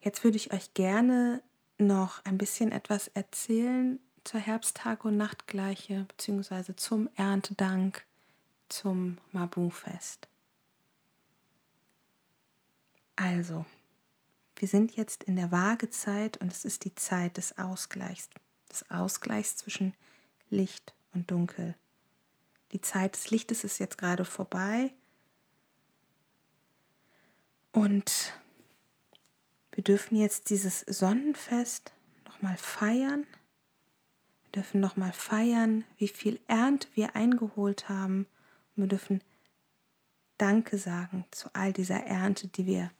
jetzt 0.00 0.22
würde 0.22 0.36
ich 0.36 0.52
euch 0.52 0.74
gerne 0.74 1.42
noch 1.76 2.24
ein 2.24 2.38
bisschen 2.38 2.70
etwas 2.70 3.08
erzählen 3.08 3.98
zur 4.22 4.38
Herbsttag- 4.38 5.04
und 5.04 5.16
Nachtgleiche, 5.16 6.04
beziehungsweise 6.04 6.76
zum 6.76 7.08
Erntedank, 7.16 8.06
zum 8.68 9.18
Mabu-Fest. 9.32 10.28
Also, 13.16 13.64
wir 14.56 14.68
sind 14.68 14.96
jetzt 14.96 15.24
in 15.24 15.36
der 15.36 15.50
Waagezeit 15.50 16.36
und 16.38 16.52
es 16.52 16.64
ist 16.64 16.84
die 16.84 16.94
Zeit 16.94 17.36
des 17.36 17.58
Ausgleichs, 17.58 18.28
des 18.70 18.90
Ausgleichs 18.90 19.56
zwischen 19.56 19.94
Licht 20.50 20.94
und 21.12 21.30
Dunkel. 21.30 21.74
Die 22.72 22.80
Zeit 22.80 23.14
des 23.14 23.30
Lichtes 23.30 23.64
ist 23.64 23.78
jetzt 23.78 23.98
gerade 23.98 24.24
vorbei 24.24 24.92
und 27.72 28.32
wir 29.72 29.84
dürfen 29.84 30.16
jetzt 30.16 30.48
dieses 30.48 30.80
Sonnenfest 30.80 31.92
nochmal 32.24 32.56
feiern. 32.56 33.26
Wir 34.44 34.52
dürfen 34.62 34.80
nochmal 34.80 35.12
feiern, 35.12 35.84
wie 35.98 36.08
viel 36.08 36.40
Ernte 36.48 36.88
wir 36.94 37.14
eingeholt 37.14 37.90
haben. 37.90 38.26
Wir 38.76 38.86
dürfen 38.86 39.22
Danke 40.38 40.76
sagen 40.76 41.24
zu 41.30 41.48
all 41.54 41.72
dieser 41.72 42.04
Ernte, 42.04 42.48
die 42.48 42.66
wir 42.66 42.90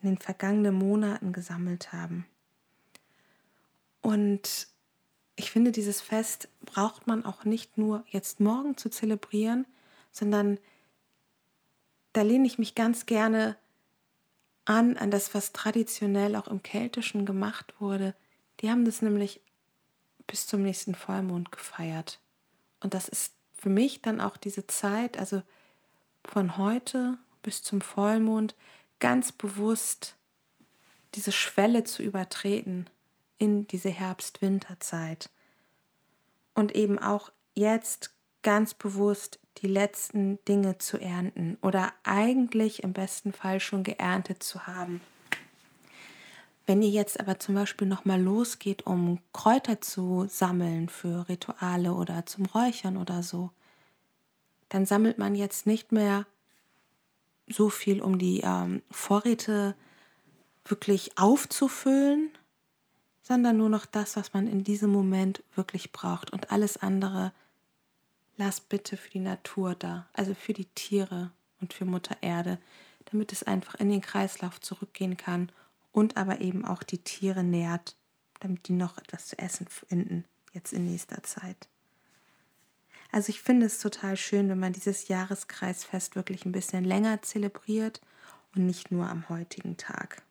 in 0.00 0.10
den 0.10 0.18
vergangenen 0.18 0.74
Monaten 0.74 1.32
gesammelt 1.32 1.92
haben. 1.92 2.26
Und 4.00 4.68
ich 5.36 5.50
finde, 5.50 5.72
dieses 5.72 6.00
Fest 6.00 6.48
braucht 6.64 7.06
man 7.06 7.24
auch 7.24 7.44
nicht 7.44 7.78
nur 7.78 8.04
jetzt 8.08 8.40
morgen 8.40 8.76
zu 8.76 8.90
zelebrieren, 8.90 9.66
sondern 10.12 10.58
da 12.12 12.22
lehne 12.22 12.46
ich 12.46 12.58
mich 12.58 12.74
ganz 12.74 13.06
gerne 13.06 13.56
an, 14.64 14.96
an 14.96 15.10
das, 15.10 15.34
was 15.34 15.52
traditionell 15.52 16.36
auch 16.36 16.46
im 16.46 16.62
Keltischen 16.62 17.26
gemacht 17.26 17.74
wurde. 17.80 18.14
Die 18.60 18.70
haben 18.70 18.84
das 18.84 19.02
nämlich 19.02 19.40
bis 20.26 20.46
zum 20.46 20.62
nächsten 20.62 20.94
Vollmond 20.94 21.50
gefeiert. 21.50 22.20
Und 22.80 22.94
das 22.94 23.08
ist 23.08 23.34
für 23.62 23.70
mich 23.70 24.02
dann 24.02 24.20
auch 24.20 24.36
diese 24.36 24.66
Zeit, 24.66 25.16
also 25.18 25.40
von 26.24 26.56
heute 26.56 27.16
bis 27.42 27.62
zum 27.62 27.80
Vollmond, 27.80 28.56
ganz 28.98 29.30
bewusst 29.30 30.16
diese 31.14 31.30
Schwelle 31.30 31.84
zu 31.84 32.02
übertreten 32.02 32.90
in 33.38 33.68
diese 33.68 33.88
Herbst-Winterzeit 33.90 35.30
und 36.54 36.74
eben 36.74 36.98
auch 36.98 37.30
jetzt 37.54 38.12
ganz 38.42 38.74
bewusst 38.74 39.38
die 39.58 39.68
letzten 39.68 40.44
Dinge 40.46 40.78
zu 40.78 40.98
ernten 40.98 41.56
oder 41.62 41.92
eigentlich 42.02 42.82
im 42.82 42.92
besten 42.92 43.32
Fall 43.32 43.60
schon 43.60 43.84
geerntet 43.84 44.42
zu 44.42 44.66
haben. 44.66 45.00
Wenn 46.66 46.82
ihr 46.82 46.90
jetzt 46.90 47.18
aber 47.18 47.38
zum 47.38 47.56
Beispiel 47.56 47.88
nochmal 47.88 48.20
losgeht, 48.20 48.86
um 48.86 49.18
Kräuter 49.32 49.80
zu 49.80 50.26
sammeln 50.28 50.88
für 50.88 51.28
Rituale 51.28 51.92
oder 51.92 52.24
zum 52.26 52.46
Räuchern 52.46 52.96
oder 52.96 53.22
so, 53.22 53.50
dann 54.68 54.86
sammelt 54.86 55.18
man 55.18 55.34
jetzt 55.34 55.66
nicht 55.66 55.92
mehr 55.92 56.26
so 57.48 57.68
viel, 57.68 58.00
um 58.00 58.18
die 58.18 58.40
ähm, 58.44 58.82
Vorräte 58.90 59.74
wirklich 60.64 61.18
aufzufüllen, 61.18 62.30
sondern 63.22 63.56
nur 63.56 63.68
noch 63.68 63.84
das, 63.84 64.16
was 64.16 64.32
man 64.32 64.46
in 64.46 64.62
diesem 64.62 64.90
Moment 64.90 65.42
wirklich 65.56 65.90
braucht. 65.90 66.32
Und 66.32 66.52
alles 66.52 66.76
andere 66.76 67.32
lass 68.36 68.60
bitte 68.60 68.96
für 68.96 69.10
die 69.10 69.18
Natur 69.18 69.74
da, 69.74 70.06
also 70.12 70.34
für 70.34 70.52
die 70.52 70.66
Tiere 70.66 71.32
und 71.60 71.72
für 71.72 71.84
Mutter 71.84 72.16
Erde, 72.20 72.58
damit 73.06 73.32
es 73.32 73.42
einfach 73.42 73.74
in 73.74 73.90
den 73.90 74.00
Kreislauf 74.00 74.60
zurückgehen 74.60 75.16
kann 75.16 75.50
und 75.92 76.16
aber 76.16 76.40
eben 76.40 76.64
auch 76.64 76.82
die 76.82 77.04
Tiere 77.04 77.44
nährt, 77.44 77.96
damit 78.40 78.68
die 78.68 78.72
noch 78.72 78.98
etwas 78.98 79.28
zu 79.28 79.38
essen 79.38 79.68
finden, 79.68 80.24
jetzt 80.52 80.72
in 80.72 80.86
nächster 80.86 81.22
Zeit. 81.22 81.68
Also 83.12 83.28
ich 83.28 83.42
finde 83.42 83.66
es 83.66 83.78
total 83.78 84.16
schön, 84.16 84.48
wenn 84.48 84.58
man 84.58 84.72
dieses 84.72 85.08
Jahreskreisfest 85.08 86.16
wirklich 86.16 86.46
ein 86.46 86.52
bisschen 86.52 86.82
länger 86.82 87.20
zelebriert 87.20 88.00
und 88.54 88.66
nicht 88.66 88.90
nur 88.90 89.08
am 89.08 89.28
heutigen 89.28 89.76
Tag. 89.76 90.22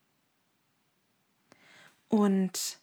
Und 2.09 2.79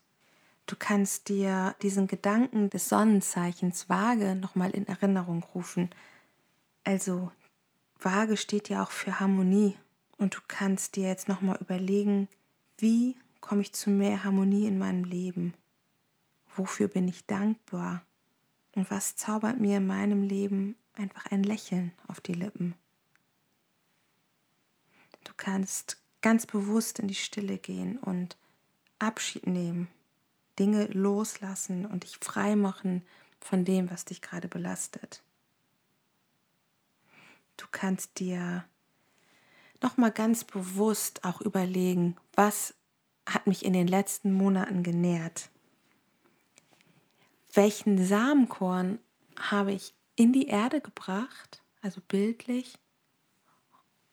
du 0.67 0.77
kannst 0.79 1.29
dir 1.29 1.75
diesen 1.83 2.07
Gedanken 2.07 2.71
des 2.71 2.89
Sonnenzeichens 2.89 3.89
Waage 3.89 4.37
nochmal 4.37 4.71
in 4.71 4.87
Erinnerung 4.87 5.43
rufen. 5.55 5.91
Also 6.85 7.33
Waage 8.01 8.37
steht 8.37 8.69
ja 8.69 8.83
auch 8.85 8.93
für 8.93 9.19
Harmonie. 9.19 9.77
Und 10.17 10.37
du 10.37 10.41
kannst 10.49 10.97
dir 10.97 11.09
jetzt 11.09 11.29
nochmal 11.29 11.59
überlegen, 11.61 12.29
wie 12.79 13.17
komme 13.41 13.63
ich 13.63 13.73
zu 13.73 13.91
mehr 13.91 14.25
Harmonie 14.25 14.67
in 14.67 14.79
meinem 14.79 15.05
Leben? 15.05 15.55
Wofür 16.57 16.89
bin 16.89 17.09
ich 17.09 17.27
dankbar? 17.27 18.05
Und 18.75 18.91
was 18.91 19.17
zaubert 19.17 19.61
mir 19.61 19.79
in 19.79 19.87
meinem 19.87 20.23
Leben 20.23 20.77
einfach 20.95 21.27
ein 21.27 21.43
Lächeln 21.43 21.93
auf 22.07 22.21
die 22.21 22.35
Lippen? 22.35 22.75
Du 25.25 25.33
kannst 25.37 26.01
ganz 26.23 26.47
bewusst 26.47 26.99
in 26.99 27.09
die 27.09 27.15
Stille 27.15 27.59
gehen 27.59 27.99
und 27.99 28.37
Abschied 28.99 29.47
nehmen, 29.47 29.89
Dinge 30.59 30.87
loslassen 30.87 31.87
und 31.87 32.05
dich 32.05 32.19
frei 32.19 32.57
machen 32.57 33.03
von 33.41 33.65
dem, 33.65 33.91
was 33.91 34.05
dich 34.05 34.23
gerade 34.23 34.49
belastet. 34.49 35.23
Du 37.57 37.67
kannst 37.71 38.19
dir 38.19 38.65
nochmal 39.83 40.13
ganz 40.13 40.45
bewusst 40.45 41.25
auch 41.25 41.41
überlegen, 41.41 42.17
was 42.35 42.75
hat 43.27 43.47
mich 43.47 43.65
in 43.65 43.73
den 43.73 43.87
letzten 43.87 44.33
Monaten 44.33 44.83
genährt? 44.83 45.51
Welchen 47.53 48.05
Samenkorn 48.05 48.99
habe 49.39 49.73
ich 49.73 49.95
in 50.17 50.33
die 50.33 50.49
Erde 50.49 50.81
gebracht, 50.81 51.63
also 51.83 52.01
bildlich? 52.07 52.79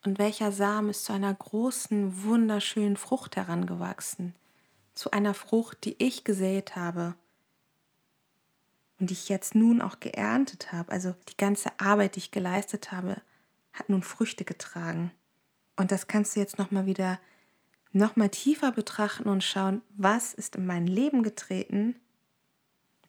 Und 0.04 0.20
welcher 0.20 0.52
Samen 0.52 0.90
ist 0.90 1.06
zu 1.06 1.14
einer 1.14 1.34
großen, 1.34 2.24
wunderschönen 2.24 2.96
Frucht 2.96 3.36
herangewachsen? 3.36 4.36
Zu 4.94 5.12
einer 5.12 5.34
Frucht, 5.34 5.84
die 5.84 5.96
ich 5.98 6.24
gesät 6.24 6.76
habe 6.76 7.16
und 9.00 9.10
die 9.10 9.14
ich 9.14 9.30
jetzt 9.30 9.56
nun 9.56 9.82
auch 9.82 10.00
geerntet 10.00 10.72
habe. 10.72 10.92
Also 10.92 11.16
die 11.30 11.38
ganze 11.38 11.80
Arbeit, 11.80 12.16
die 12.16 12.20
ich 12.20 12.32
geleistet 12.32 12.92
habe, 12.92 13.22
hat 13.74 13.90
nun 13.90 14.04
Früchte 14.04 14.46
getragen. 14.46 15.12
Und 15.76 15.92
das 15.92 16.08
kannst 16.08 16.36
du 16.36 16.40
jetzt 16.40 16.58
nochmal 16.58 16.86
wieder 16.86 17.20
nochmal 17.92 18.30
tiefer 18.30 18.72
betrachten 18.72 19.30
und 19.30 19.44
schauen, 19.44 19.82
was 19.96 20.34
ist 20.34 20.56
in 20.56 20.66
mein 20.66 20.86
Leben 20.86 21.24
getreten 21.24 21.96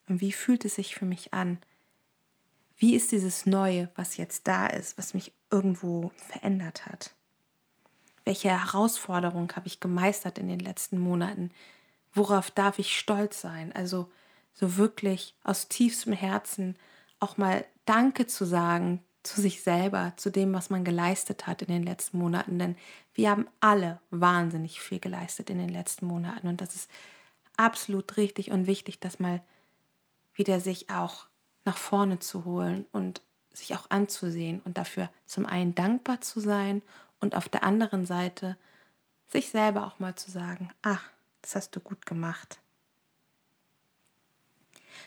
und 0.08 0.20
wie 0.20 0.32
fühlt 0.32 0.64
es 0.64 0.76
sich 0.76 0.94
für 0.94 1.04
mich 1.04 1.35
an? 1.35 1.58
Wie 2.76 2.94
ist 2.94 3.11
dieses 3.11 3.46
Neue, 3.46 3.90
was 3.96 4.16
jetzt 4.16 4.46
da 4.46 4.66
ist, 4.66 4.96
was 4.96 5.14
mich 5.14 5.32
irgendwo 5.50 6.12
verändert 6.16 6.87
hat? 6.87 7.14
Welche 8.25 8.50
Herausforderung 8.50 9.52
habe 9.56 9.66
ich 9.66 9.80
gemeistert 9.80 10.38
in 10.38 10.49
den 10.49 10.61
letzten 10.61 10.99
Monaten? 10.99 11.50
Worauf 12.12 12.50
darf 12.50 12.78
ich 12.78 12.96
stolz 12.96 13.40
sein? 13.40 13.73
Also 13.73 14.11
so 14.52 14.76
wirklich 14.76 15.35
aus 15.42 15.68
tiefstem 15.68 16.12
Herzen 16.12 16.76
auch 17.18 17.37
mal 17.37 17.64
Danke 17.87 18.26
zu 18.26 18.44
sagen 18.44 19.02
zu 19.26 19.40
sich 19.40 19.62
selber, 19.62 20.12
zu 20.17 20.30
dem, 20.30 20.52
was 20.52 20.71
man 20.71 20.84
geleistet 20.84 21.47
hat 21.47 21.62
in 21.62 21.69
den 21.69 21.82
letzten 21.82 22.19
Monaten. 22.19 22.58
Denn 22.58 22.76
wir 23.15 23.30
haben 23.30 23.47
alle 23.60 24.00
wahnsinnig 24.10 24.80
viel 24.80 25.00
geleistet 25.00 25.50
in 25.50 25.58
den 25.58 25.69
letzten 25.69 26.06
Monaten. 26.06 26.49
Und 26.49 26.60
das 26.60 26.75
ist 26.75 26.91
absolut 27.56 28.17
richtig 28.17 28.50
und 28.50 28.67
wichtig, 28.67 29.00
das 29.00 29.19
mal 29.19 29.43
wieder 30.34 30.60
sich 30.60 30.91
auch 30.91 31.26
nach 31.65 31.76
vorne 31.76 32.19
zu 32.19 32.45
holen 32.45 32.86
und 32.93 33.23
sich 33.52 33.75
auch 33.75 33.91
anzusehen 33.91 34.60
und 34.65 34.78
dafür 34.78 35.10
zum 35.25 35.47
einen 35.47 35.75
dankbar 35.75 36.21
zu 36.21 36.41
sein 36.41 36.82
und 37.21 37.34
auf 37.34 37.49
der 37.49 37.65
anderen 37.65 38.06
Seite 38.06 38.56
sich 39.28 39.49
selber 39.49 39.86
auch 39.86 39.99
mal 39.99 40.15
zu 40.15 40.30
sagen, 40.30 40.71
ach, 40.82 41.02
das 41.43 41.56
hast 41.56 41.71
du 41.75 41.80
gut 41.80 42.06
gemacht. 42.06 42.60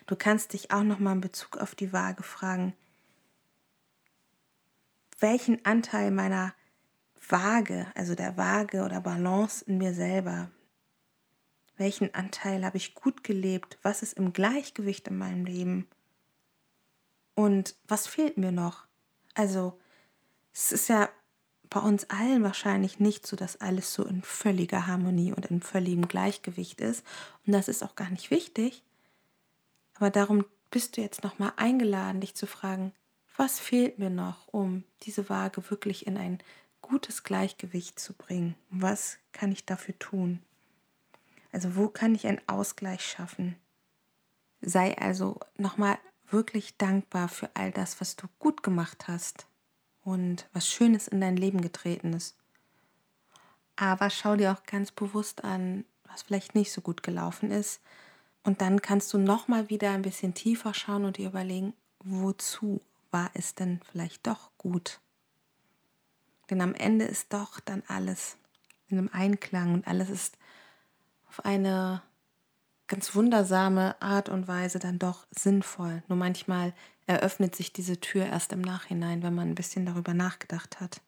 Du 0.07 0.15
kannst 0.15 0.53
dich 0.53 0.71
auch 0.71 0.83
noch 0.83 0.99
mal 0.99 1.13
in 1.13 1.21
Bezug 1.21 1.57
auf 1.57 1.75
die 1.75 1.93
Waage 1.93 2.23
fragen, 2.23 2.73
welchen 5.19 5.63
Anteil 5.65 6.11
meiner 6.11 6.53
Waage, 7.27 7.87
also 7.95 8.15
der 8.15 8.37
Waage 8.37 8.83
oder 8.83 9.01
Balance 9.01 9.63
in 9.65 9.77
mir 9.77 9.93
selber, 9.93 10.49
welchen 11.77 12.13
Anteil 12.13 12.65
habe 12.65 12.77
ich 12.77 12.95
gut 12.95 13.23
gelebt, 13.23 13.77
was 13.81 14.01
ist 14.01 14.13
im 14.13 14.33
Gleichgewicht 14.33 15.07
in 15.07 15.17
meinem 15.17 15.45
Leben 15.45 15.87
und 17.35 17.75
was 17.87 18.07
fehlt 18.07 18.37
mir 18.37 18.51
noch. 18.51 18.85
Also 19.33 19.79
es 20.53 20.71
ist 20.71 20.89
ja 20.89 21.09
bei 21.69 21.79
uns 21.79 22.09
allen 22.09 22.43
wahrscheinlich 22.43 22.99
nicht 22.99 23.27
so, 23.27 23.35
dass 23.35 23.61
alles 23.61 23.93
so 23.93 24.03
in 24.03 24.23
völliger 24.23 24.87
Harmonie 24.87 25.31
und 25.31 25.45
in 25.45 25.61
völligem 25.61 26.07
Gleichgewicht 26.07 26.81
ist 26.81 27.05
und 27.45 27.53
das 27.53 27.67
ist 27.67 27.83
auch 27.83 27.95
gar 27.95 28.09
nicht 28.09 28.31
wichtig. 28.31 28.83
Aber 29.95 30.09
darum 30.09 30.45
bist 30.71 30.97
du 30.97 31.01
jetzt 31.01 31.23
nochmal 31.23 31.53
eingeladen, 31.55 32.21
dich 32.21 32.35
zu 32.35 32.47
fragen, 32.47 32.93
was 33.39 33.57
fehlt 33.57 33.99
mir 33.99 34.09
noch, 34.09 34.49
um 34.49 34.83
diese 35.03 35.29
Waage 35.29 35.69
wirklich 35.71 36.05
in 36.05 36.17
ein 36.17 36.39
gutes 36.81 37.23
Gleichgewicht 37.23 37.97
zu 37.97 38.11
bringen? 38.11 38.55
Was 38.69 39.17
kann 39.31 39.53
ich 39.53 39.65
dafür 39.65 39.97
tun? 39.97 40.41
Also 41.53 41.77
wo 41.77 41.87
kann 41.87 42.13
ich 42.13 42.27
einen 42.27 42.41
Ausgleich 42.47 43.01
schaffen? 43.01 43.55
Sei 44.59 44.97
also 44.97 45.39
nochmal 45.55 45.97
wirklich 46.29 46.75
dankbar 46.75 47.29
für 47.29 47.49
all 47.53 47.71
das, 47.71 48.01
was 48.01 48.17
du 48.17 48.27
gut 48.39 48.61
gemacht 48.61 49.07
hast 49.07 49.47
und 50.03 50.49
was 50.51 50.67
Schönes 50.67 51.07
in 51.07 51.21
dein 51.21 51.37
Leben 51.37 51.61
getreten 51.61 52.11
ist. 52.11 52.35
Aber 53.77 54.09
schau 54.09 54.35
dir 54.35 54.51
auch 54.51 54.63
ganz 54.63 54.91
bewusst 54.91 55.45
an, 55.45 55.85
was 56.03 56.23
vielleicht 56.23 56.55
nicht 56.55 56.73
so 56.73 56.81
gut 56.81 57.03
gelaufen 57.03 57.51
ist. 57.51 57.79
Und 58.43 58.59
dann 58.59 58.81
kannst 58.81 59.13
du 59.13 59.17
nochmal 59.17 59.69
wieder 59.69 59.91
ein 59.91 60.01
bisschen 60.01 60.33
tiefer 60.33 60.73
schauen 60.73 61.05
und 61.05 61.15
dir 61.15 61.29
überlegen, 61.29 61.73
wozu 62.03 62.81
war 63.11 63.31
es 63.33 63.55
denn 63.55 63.79
vielleicht 63.91 64.27
doch 64.27 64.51
gut? 64.57 64.99
Denn 66.49 66.61
am 66.61 66.73
Ende 66.73 67.05
ist 67.05 67.33
doch 67.33 67.59
dann 67.59 67.83
alles 67.87 68.37
in 68.87 68.97
einem 68.97 69.09
Einklang 69.11 69.73
und 69.73 69.87
alles 69.87 70.09
ist 70.09 70.37
auf 71.27 71.45
eine 71.45 72.01
ganz 72.87 73.13
wundersame 73.15 74.01
Art 74.01 74.29
und 74.29 74.47
Weise 74.47 74.79
dann 74.79 74.99
doch 74.99 75.27
sinnvoll. 75.31 76.03
Nur 76.07 76.17
manchmal 76.17 76.73
eröffnet 77.05 77.55
sich 77.55 77.71
diese 77.71 77.99
Tür 77.99 78.25
erst 78.25 78.51
im 78.51 78.61
Nachhinein, 78.61 79.23
wenn 79.23 79.35
man 79.35 79.49
ein 79.49 79.55
bisschen 79.55 79.85
darüber 79.85 80.13
nachgedacht 80.13 80.79
hat. 80.79 81.01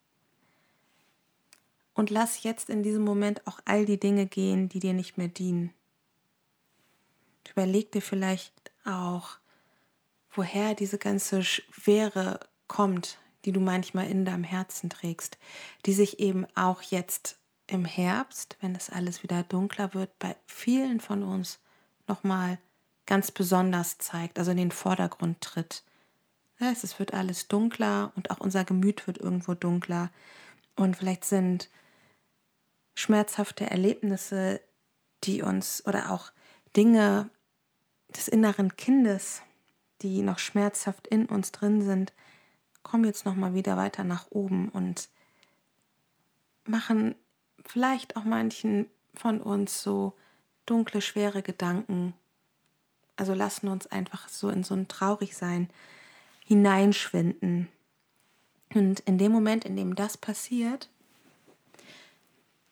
Und 1.94 2.10
lass 2.10 2.44
jetzt 2.44 2.70
in 2.70 2.84
diesem 2.84 3.04
Moment 3.04 3.46
auch 3.48 3.60
all 3.66 3.86
die 3.86 4.00
Dinge 4.00 4.26
gehen, 4.26 4.70
die 4.70 4.80
dir 4.80 4.94
nicht 4.94 5.18
mehr 5.18 5.28
dienen. 5.28 5.74
Überleg 7.50 7.92
dir 7.92 8.02
vielleicht 8.02 8.72
auch, 8.86 9.38
woher 10.32 10.76
diese 10.76 10.98
ganze 10.98 11.44
Schwere 11.44 12.40
kommt, 12.68 13.18
die 13.46 13.52
du 13.52 13.60
manchmal 13.60 14.08
in 14.08 14.26
deinem 14.26 14.44
Herzen 14.44 14.90
trägst, 14.90 15.38
die 15.86 15.94
sich 15.94 16.20
eben 16.20 16.46
auch 16.56 16.82
jetzt 16.82 17.38
im 17.68 17.86
Herbst, 17.86 18.58
wenn 18.62 18.76
es 18.76 18.90
alles 18.90 19.24
wieder 19.24 19.44
dunkler 19.44 19.94
wird, 19.94 20.18
bei 20.20 20.36
vielen 20.46 21.00
von 21.00 21.24
uns 21.24 21.60
nochmal 22.08 22.60
ganz 23.06 23.32
besonders 23.32 23.98
zeigt, 23.98 24.40
also 24.40 24.52
in 24.52 24.58
den 24.58 24.72
Vordergrund 24.72 25.42
tritt. 25.42 25.84
es 26.60 27.00
wird 27.00 27.14
alles 27.14 27.48
dunkler 27.48 28.12
und 28.16 28.30
auch 28.30 28.40
unser 28.40 28.64
Gemüt 28.64 29.08
wird 29.08 29.18
irgendwo 29.18 29.54
dunkler. 29.54 30.12
Und 30.76 30.98
vielleicht 30.98 31.26
sind 31.26 31.70
schmerzhafte 32.94 33.70
Erlebnisse, 33.70 34.62
die 35.24 35.42
uns 35.42 35.86
oder 35.86 36.12
auch 36.12 36.32
Dinge 36.76 37.30
des 38.16 38.28
inneren 38.28 38.76
Kindes, 38.76 39.42
die 40.02 40.22
noch 40.22 40.40
schmerzhaft 40.40 41.08
in 41.08 41.26
uns 41.26 41.52
drin 41.52 41.82
sind, 41.82 42.14
kommen 42.84 43.06
jetzt 43.06 43.26
noch 43.26 43.36
mal 43.36 43.54
wieder 43.54 43.78
weiter 43.78 44.04
nach 44.04 44.28
oben 44.32 44.70
und 44.70 45.10
machen 46.66 47.16
vielleicht 47.66 48.16
auch 48.16 48.24
manchen 48.24 48.88
von 49.14 49.42
uns 49.42 49.84
so 49.84 50.14
dunkle, 50.66 51.02
schwere 51.02 51.42
Gedanken. 51.42 52.14
Also 53.16 53.34
lassen 53.34 53.68
uns 53.68 53.88
einfach 53.88 54.30
so 54.30 54.50
in 54.50 54.64
so 54.64 54.74
ein 54.74 54.88
Traurigsein 54.88 55.70
hineinschwinden. 56.46 57.68
Und 58.74 59.02
in 59.02 59.18
dem 59.18 59.32
Moment, 59.32 59.66
in 59.66 59.76
dem 59.76 59.96
das 59.96 60.18
passiert, 60.18 60.90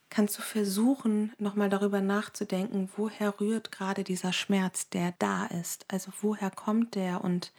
kannst 0.10 0.38
du 0.38 0.41
versuchen, 0.41 1.34
nochmal 1.38 1.69
darüber 1.69 2.02
nachzudenken, 2.02 2.89
woher 2.95 3.39
rührt 3.39 3.72
gerade 3.72 4.04
dieser 4.04 4.34
Schmerz, 4.34 4.89
der 4.89 5.13
da 5.19 5.45
ist. 5.45 5.86
Also 5.88 6.12
woher 6.22 6.50
kommt 6.50 6.95
der 6.95 7.24
und 7.24 7.52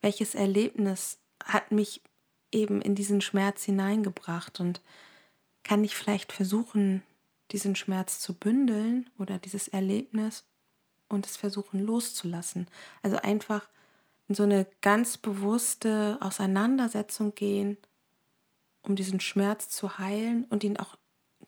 welches 0.00 0.34
Erlebnis 0.34 1.18
hat 1.42 1.72
mich 1.72 2.02
eben 2.52 2.82
in 2.82 2.94
diesen 2.94 3.20
Schmerz 3.20 3.64
hineingebracht 3.64 4.60
und 4.60 4.80
kann 5.62 5.84
ich 5.84 5.94
vielleicht 5.94 6.32
versuchen, 6.32 7.02
diesen 7.52 7.76
Schmerz 7.76 8.20
zu 8.20 8.34
bündeln 8.34 9.08
oder 9.18 9.38
dieses 9.38 9.68
Erlebnis 9.68 10.44
und 11.08 11.26
es 11.26 11.36
versuchen 11.36 11.80
loszulassen. 11.80 12.68
Also 13.02 13.16
einfach 13.18 13.68
in 14.28 14.34
so 14.34 14.44
eine 14.44 14.66
ganz 14.80 15.16
bewusste 15.16 16.18
Auseinandersetzung 16.20 17.34
gehen, 17.34 17.76
um 18.82 18.96
diesen 18.96 19.20
Schmerz 19.20 19.68
zu 19.68 19.98
heilen 19.98 20.44
und 20.44 20.62
ihn 20.64 20.76
auch 20.76 20.96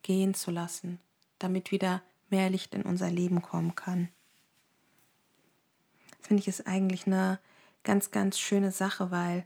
gehen 0.03 0.35
zu 0.35 0.51
lassen, 0.51 0.99
damit 1.39 1.71
wieder 1.71 2.03
mehr 2.31 2.51
Licht 2.51 2.75
in 2.75 2.83
unser 2.83 3.11
Leben 3.11 3.43
kommen 3.43 3.75
kann. 3.75 4.09
Das 6.19 6.29
finde 6.29 6.41
ich 6.41 6.49
ist 6.49 6.67
eigentlich 6.67 7.07
eine 7.07 7.39
ganz, 7.85 8.11
ganz 8.11 8.39
schöne 8.39 8.73
Sache, 8.73 9.11
weil 9.11 9.45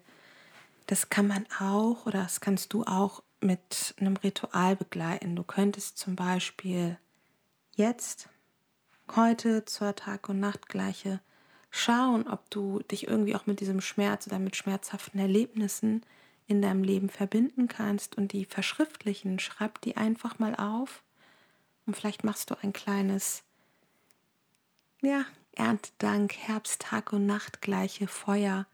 das 0.87 1.09
kann 1.09 1.27
man 1.27 1.47
auch 1.59 2.07
oder 2.07 2.23
das 2.23 2.41
kannst 2.41 2.73
du 2.73 2.85
auch 2.85 3.23
mit 3.41 3.95
einem 3.99 4.17
Ritual 4.17 4.77
begleiten. 4.77 5.37
Du 5.37 5.43
könntest 5.43 5.99
zum 5.99 6.17
Beispiel 6.17 6.99
jetzt, 7.75 8.29
heute 9.15 9.65
zur 9.65 9.95
Tag- 9.95 10.29
und 10.29 10.41
Nachtgleiche 10.41 11.21
schauen, 11.71 12.27
ob 12.29 12.49
du 12.51 12.81
dich 12.91 13.07
irgendwie 13.07 13.37
auch 13.37 13.47
mit 13.47 13.61
diesem 13.61 13.81
Schmerz 13.81 14.27
oder 14.27 14.39
mit 14.39 14.57
schmerzhaften 14.57 15.19
Erlebnissen 15.19 16.03
in 16.47 16.63
deinem 16.63 16.85
Leben 16.85 17.09
verbinden 17.09 17.69
kannst 17.69 18.17
und 18.17 18.33
die 18.33 18.45
verschriftlichen. 18.45 19.39
Schreib 19.39 19.81
die 19.81 19.97
einfach 19.97 20.39
mal 20.39 20.55
auf 20.55 21.03
und 21.87 21.97
vielleicht 21.97 22.25
machst 22.25 22.51
du 22.51 22.55
ein 22.63 22.73
kleines, 22.73 23.43
ja, 25.03 25.25
Erntedank, 25.53 26.37
Herbst, 26.37 26.83
Tag 26.83 27.13
und 27.13 27.27
Nacht 27.27 27.63
gleiche 27.63 28.07
Feuer 28.07 28.67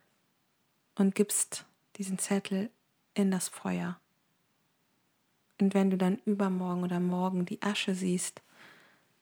und 0.97 1.15
gibst 1.15 1.65
diesen 1.97 2.19
Zettel 2.19 2.71
in 3.15 3.31
das 3.31 3.49
Feuer. 3.49 3.99
Und 5.61 5.75
wenn 5.75 5.91
du 5.91 5.97
dann 5.97 6.19
übermorgen 6.25 6.83
oder 6.83 6.99
morgen 6.99 7.47
die 7.47 7.63
Asche 7.63 7.95
siehst, 7.95 8.43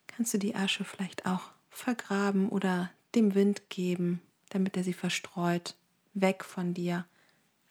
kannst 0.07 0.33
du 0.33 0.39
die 0.39 0.55
Asche 0.55 0.83
vielleicht 0.83 1.25
auch 1.25 1.51
vergraben 1.69 2.49
oder 2.49 2.89
dem 3.13 3.35
Wind 3.35 3.69
geben, 3.69 4.21
damit 4.49 4.75
er 4.75 4.83
sie 4.83 4.93
verstreut, 4.93 5.75
weg 6.13 6.43
von 6.43 6.73
dir, 6.73 7.05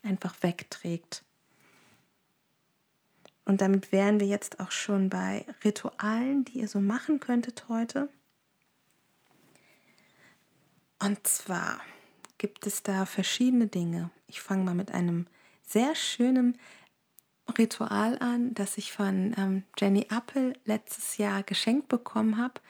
einfach 0.03 0.35
wegträgt. 0.43 1.25
Und 3.45 3.61
damit 3.61 3.91
wären 3.91 4.21
wir 4.21 4.27
jetzt 4.27 4.61
auch 4.61 4.71
schon 4.71 5.09
bei 5.09 5.45
Ritualen, 5.65 6.45
die 6.45 6.61
ihr 6.61 6.69
so 6.69 6.81
machen 6.81 7.21
könntet 7.21 7.69
heute. 7.69 8.09
Und 11.03 11.27
zwar 11.27 11.81
gibt 12.39 12.67
es 12.67 12.83
da 12.83 13.07
verschiedene 13.07 13.67
Dinge. 13.67 14.11
Ich 14.29 14.41
fange 14.41 14.65
mal 14.65 14.75
mit 14.75 14.93
einem 14.93 15.27
sehr 15.67 15.95
schönen 15.95 16.59
Ritual 17.59 18.19
an, 18.21 18.55
das 18.55 18.79
ich 18.79 18.93
von 18.93 19.35
ähm, 19.37 19.65
Jenny 19.79 20.07
Appel 20.11 20.53
letztes 20.65 21.17
Jahr 21.17 21.43
geschenkt 21.43 21.89
bekommen 21.89 22.37
habe. 22.37 22.61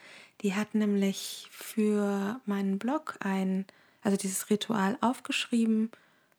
Die 0.41 0.55
hat 0.55 0.75
nämlich 0.75 1.49
für 1.51 2.41
meinen 2.47 2.79
Blog 2.79 3.17
ein, 3.21 3.67
also 4.01 4.17
dieses 4.17 4.49
Ritual 4.49 4.97
aufgeschrieben 5.01 5.91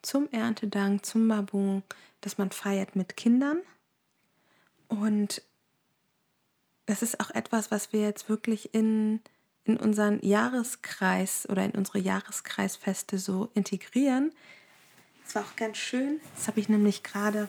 zum 0.02 0.30
Erntedank, 0.32 1.06
zum 1.06 1.28
Mabung, 1.28 1.84
das 2.22 2.38
man 2.38 2.52
feiert 2.52 2.96
mit 2.96 3.18
Kindern. 3.18 3.62
Und 4.88 5.42
das 6.86 7.02
ist 7.02 7.20
auch 7.20 7.32
etwas, 7.32 7.72
was 7.72 7.94
wir 7.94 8.02
jetzt 8.02 8.30
wirklich 8.30 8.74
in 8.74 9.22
in 9.64 9.78
unseren 9.78 10.20
Jahreskreis 10.22 11.48
oder 11.50 11.64
in 11.64 11.72
unsere 11.72 12.00
Jahreskreisfeste 12.00 13.18
so 13.18 13.50
integrieren. 13.54 14.32
Das 15.24 15.36
war 15.36 15.44
auch 15.44 15.56
ganz 15.56 15.78
schön. 15.78 16.20
Das 16.36 16.48
habe 16.48 16.60
ich 16.60 16.70
nämlich 16.70 17.04
gerade 17.04 17.48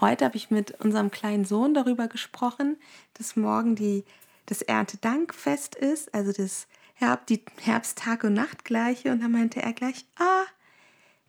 heute 0.00 0.24
habe 0.24 0.36
ich 0.36 0.50
mit 0.50 0.80
unserem 0.80 1.10
kleinen 1.10 1.44
Sohn 1.44 1.74
darüber 1.74 2.06
gesprochen, 2.06 2.76
dass 3.14 3.36
morgen 3.36 3.74
die 3.74 4.04
das 4.46 4.62
Erntedankfest 4.62 5.74
ist, 5.74 6.14
also 6.14 6.32
das 6.32 6.68
Herb, 6.94 7.26
die 7.26 7.44
Herbsttag 7.60 8.24
und 8.24 8.34
Nachtgleiche 8.34 9.12
und 9.12 9.20
dann 9.20 9.32
meinte 9.32 9.60
er 9.60 9.72
gleich, 9.72 10.06
ah, 10.16 10.44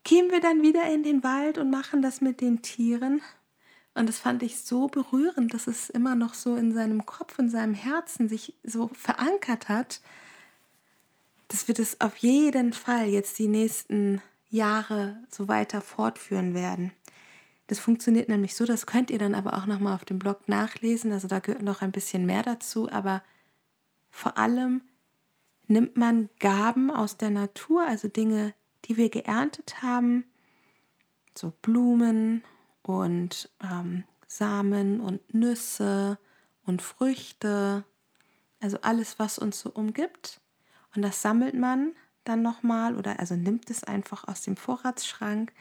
gehen 0.09 0.31
wir 0.31 0.41
dann 0.41 0.63
wieder 0.63 0.91
in 0.91 1.03
den 1.03 1.23
Wald 1.23 1.59
und 1.59 1.69
machen 1.69 2.01
das 2.01 2.19
mit 2.19 2.41
den 2.41 2.63
Tieren. 2.63 3.21
Und 3.93 4.09
das 4.09 4.17
fand 4.17 4.41
ich 4.41 4.59
so 4.59 4.87
berührend, 4.87 5.53
dass 5.53 5.67
es 5.67 5.91
immer 5.91 6.15
noch 6.15 6.33
so 6.33 6.55
in 6.55 6.73
seinem 6.73 7.05
Kopf, 7.05 7.37
in 7.37 7.51
seinem 7.51 7.75
Herzen 7.75 8.27
sich 8.27 8.55
so 8.63 8.87
verankert 8.87 9.69
hat, 9.69 10.01
dass 11.47 11.67
wir 11.67 11.75
das 11.75 12.01
auf 12.01 12.17
jeden 12.17 12.73
Fall 12.73 13.07
jetzt 13.07 13.37
die 13.37 13.47
nächsten 13.47 14.19
Jahre 14.49 15.21
so 15.29 15.47
weiter 15.47 15.79
fortführen 15.79 16.55
werden. 16.55 16.91
Das 17.67 17.77
funktioniert 17.77 18.29
nämlich 18.29 18.55
so, 18.55 18.65
das 18.65 18.87
könnt 18.87 19.11
ihr 19.11 19.19
dann 19.19 19.35
aber 19.35 19.53
auch 19.59 19.67
nochmal 19.67 19.93
auf 19.93 20.05
dem 20.05 20.17
Blog 20.17 20.49
nachlesen. 20.49 21.11
Also 21.11 21.27
da 21.27 21.37
gehört 21.37 21.61
noch 21.61 21.83
ein 21.83 21.91
bisschen 21.91 22.25
mehr 22.25 22.41
dazu, 22.41 22.91
aber 22.91 23.21
vor 24.09 24.39
allem 24.39 24.81
nimmt 25.67 25.97
man 25.97 26.29
Gaben 26.39 26.89
aus 26.89 27.17
der 27.17 27.29
Natur, 27.29 27.83
also 27.83 28.07
Dinge, 28.07 28.55
die 28.85 28.97
wir 28.97 29.09
geerntet 29.09 29.81
haben, 29.81 30.25
so 31.35 31.53
Blumen 31.61 32.43
und 32.81 33.49
ähm, 33.63 34.03
Samen 34.27 34.99
und 34.99 35.33
Nüsse 35.33 36.17
und 36.65 36.81
Früchte, 36.81 37.83
also 38.59 38.79
alles, 38.81 39.19
was 39.19 39.39
uns 39.39 39.59
so 39.59 39.69
umgibt. 39.71 40.39
Und 40.95 41.01
das 41.01 41.21
sammelt 41.21 41.55
man 41.55 41.93
dann 42.23 42.41
nochmal 42.41 42.95
oder 42.95 43.19
also 43.19 43.35
nimmt 43.35 43.69
es 43.69 43.83
einfach 43.83 44.27
aus 44.27 44.41
dem 44.41 44.55
Vorratsschrank 44.55 45.53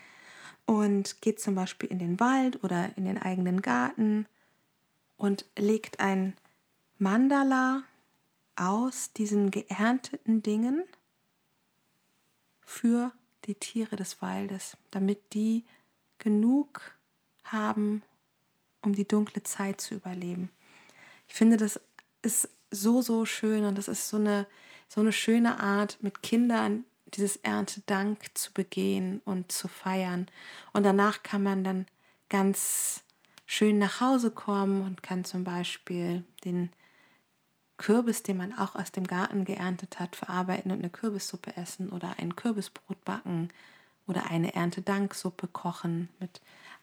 und 0.67 1.23
geht 1.23 1.41
zum 1.41 1.55
Beispiel 1.55 1.91
in 1.91 1.99
den 1.99 2.21
Wald 2.21 2.63
oder 2.63 2.97
in 2.97 3.05
den 3.05 3.19
eigenen 3.19 3.63
Garten 3.63 4.27
und 5.17 5.47
legt 5.57 6.01
ein 6.01 6.35
Mandala 6.99 7.85
aus 8.57 9.13
diesen 9.13 9.51
geernteten 9.51 10.43
Dingen 10.43 10.83
für 12.69 13.13
die 13.47 13.55
Tiere 13.55 13.97
des 13.97 14.21
Waldes, 14.21 14.77
damit 14.91 15.33
die 15.33 15.65
genug 16.19 16.99
haben, 17.45 18.03
um 18.83 18.95
die 18.95 19.09
dunkle 19.09 19.43
Zeit 19.43 19.81
zu 19.81 19.95
überleben. 19.95 20.51
Ich 21.29 21.35
finde, 21.35 21.57
das 21.57 21.81
ist 22.21 22.51
so, 22.71 23.01
so 23.01 23.25
schön 23.25 23.65
und 23.65 23.79
das 23.79 23.89
ist 23.89 24.11
so 24.11 24.19
eine, 24.19 24.47
so 24.87 25.01
eine 25.01 25.13
schöne 25.13 25.59
Art, 25.61 25.97
mit 26.03 26.23
Kindern 26.23 26.85
dieses 27.07 27.37
Erntedank 27.37 28.19
zu 28.35 28.53
begehen 28.53 29.23
und 29.25 29.51
zu 29.51 29.67
feiern. 29.67 30.27
Und 30.75 30.83
danach 30.83 31.23
kann 31.23 31.43
man 31.43 31.65
dann 31.65 31.87
ganz 32.29 33.03
schön 33.47 33.79
nach 33.79 34.03
Hause 34.03 34.31
kommen 34.31 34.83
und 34.83 35.03
kann 35.03 35.25
zum 35.25 35.43
Beispiel 35.43 36.23
den 36.45 36.69
Kürbis, 37.79 38.23
den 38.23 38.37
man 38.37 38.57
auch 38.59 38.75
aus 38.75 38.93
dem 38.93 39.07
Garten 39.07 39.45
geerntet 39.45 39.99
hat, 39.99 40.17
verarbeiten 40.17 40.71
und 40.71 40.79
eine 40.79 40.91
Kürbissuppe 40.91 41.57
essen 41.57 41.89
oder 41.89 42.17
ein 42.19 42.37
Kürbisbrot 42.37 43.03
backen 43.05 43.49
oder 44.07 44.31
eine 44.31 44.55
Erntedanksuppe 44.55 45.47
kochen 45.49 46.09
mit 46.19 46.41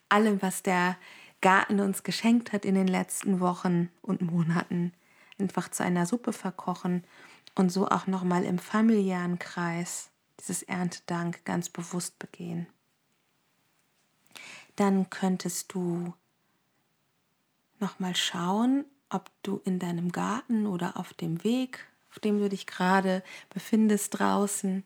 allem, 0.09 0.41
was 0.41 0.63
der 0.63 0.97
Garten 1.41 1.79
uns 1.79 2.03
geschenkt 2.03 2.53
hat 2.53 2.65
in 2.65 2.75
den 2.75 2.87
letzten 2.87 3.39
Wochen 3.39 3.89
und 4.01 4.21
Monaten, 4.21 4.93
einfach 5.37 5.69
zu 5.69 5.83
einer 5.83 6.05
Suppe 6.05 6.33
verkochen 6.33 7.03
und 7.55 7.71
so 7.71 7.87
auch 7.87 8.07
nochmal 8.07 8.45
im 8.45 8.57
familiären 8.57 9.37
Kreis 9.37 10.09
dieses 10.39 10.63
Erntedank 10.63 11.43
ganz 11.45 11.69
bewusst 11.69 12.19
begehen. 12.19 12.67
Dann 14.75 15.09
könntest 15.09 15.73
du 15.73 16.13
nochmal 17.79 18.15
schauen, 18.15 18.85
ob 19.09 19.29
du 19.43 19.61
in 19.65 19.79
deinem 19.79 20.11
Garten 20.11 20.67
oder 20.67 20.97
auf 20.97 21.13
dem 21.13 21.43
Weg, 21.43 21.85
auf 22.11 22.19
dem 22.19 22.39
du 22.39 22.49
dich 22.49 22.65
gerade 22.65 23.23
befindest 23.49 24.19
draußen, 24.19 24.83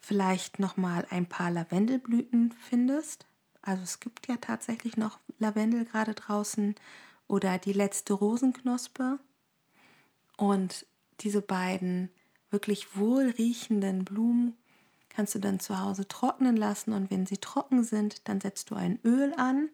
vielleicht 0.00 0.58
nochmal 0.58 1.06
ein 1.10 1.26
paar 1.26 1.50
Lavendelblüten 1.50 2.52
findest. 2.52 3.26
Also 3.62 3.82
es 3.82 4.00
gibt 4.00 4.26
ja 4.28 4.36
tatsächlich 4.36 4.96
noch 4.96 5.18
Lavendel 5.38 5.84
gerade 5.84 6.14
draußen 6.14 6.74
oder 7.26 7.58
die 7.58 7.72
letzte 7.72 8.12
Rosenknospe. 8.12 9.18
Und 10.36 10.86
diese 11.20 11.40
beiden 11.40 12.10
wirklich 12.50 12.96
wohlriechenden 12.96 14.04
Blumen 14.04 14.56
kannst 15.08 15.34
du 15.34 15.38
dann 15.38 15.60
zu 15.60 15.80
Hause 15.80 16.06
trocknen 16.08 16.56
lassen 16.56 16.92
und 16.92 17.10
wenn 17.10 17.24
sie 17.24 17.38
trocken 17.38 17.84
sind, 17.84 18.28
dann 18.28 18.40
setzt 18.40 18.70
du 18.70 18.74
ein 18.74 18.98
Öl 19.04 19.32
an 19.36 19.70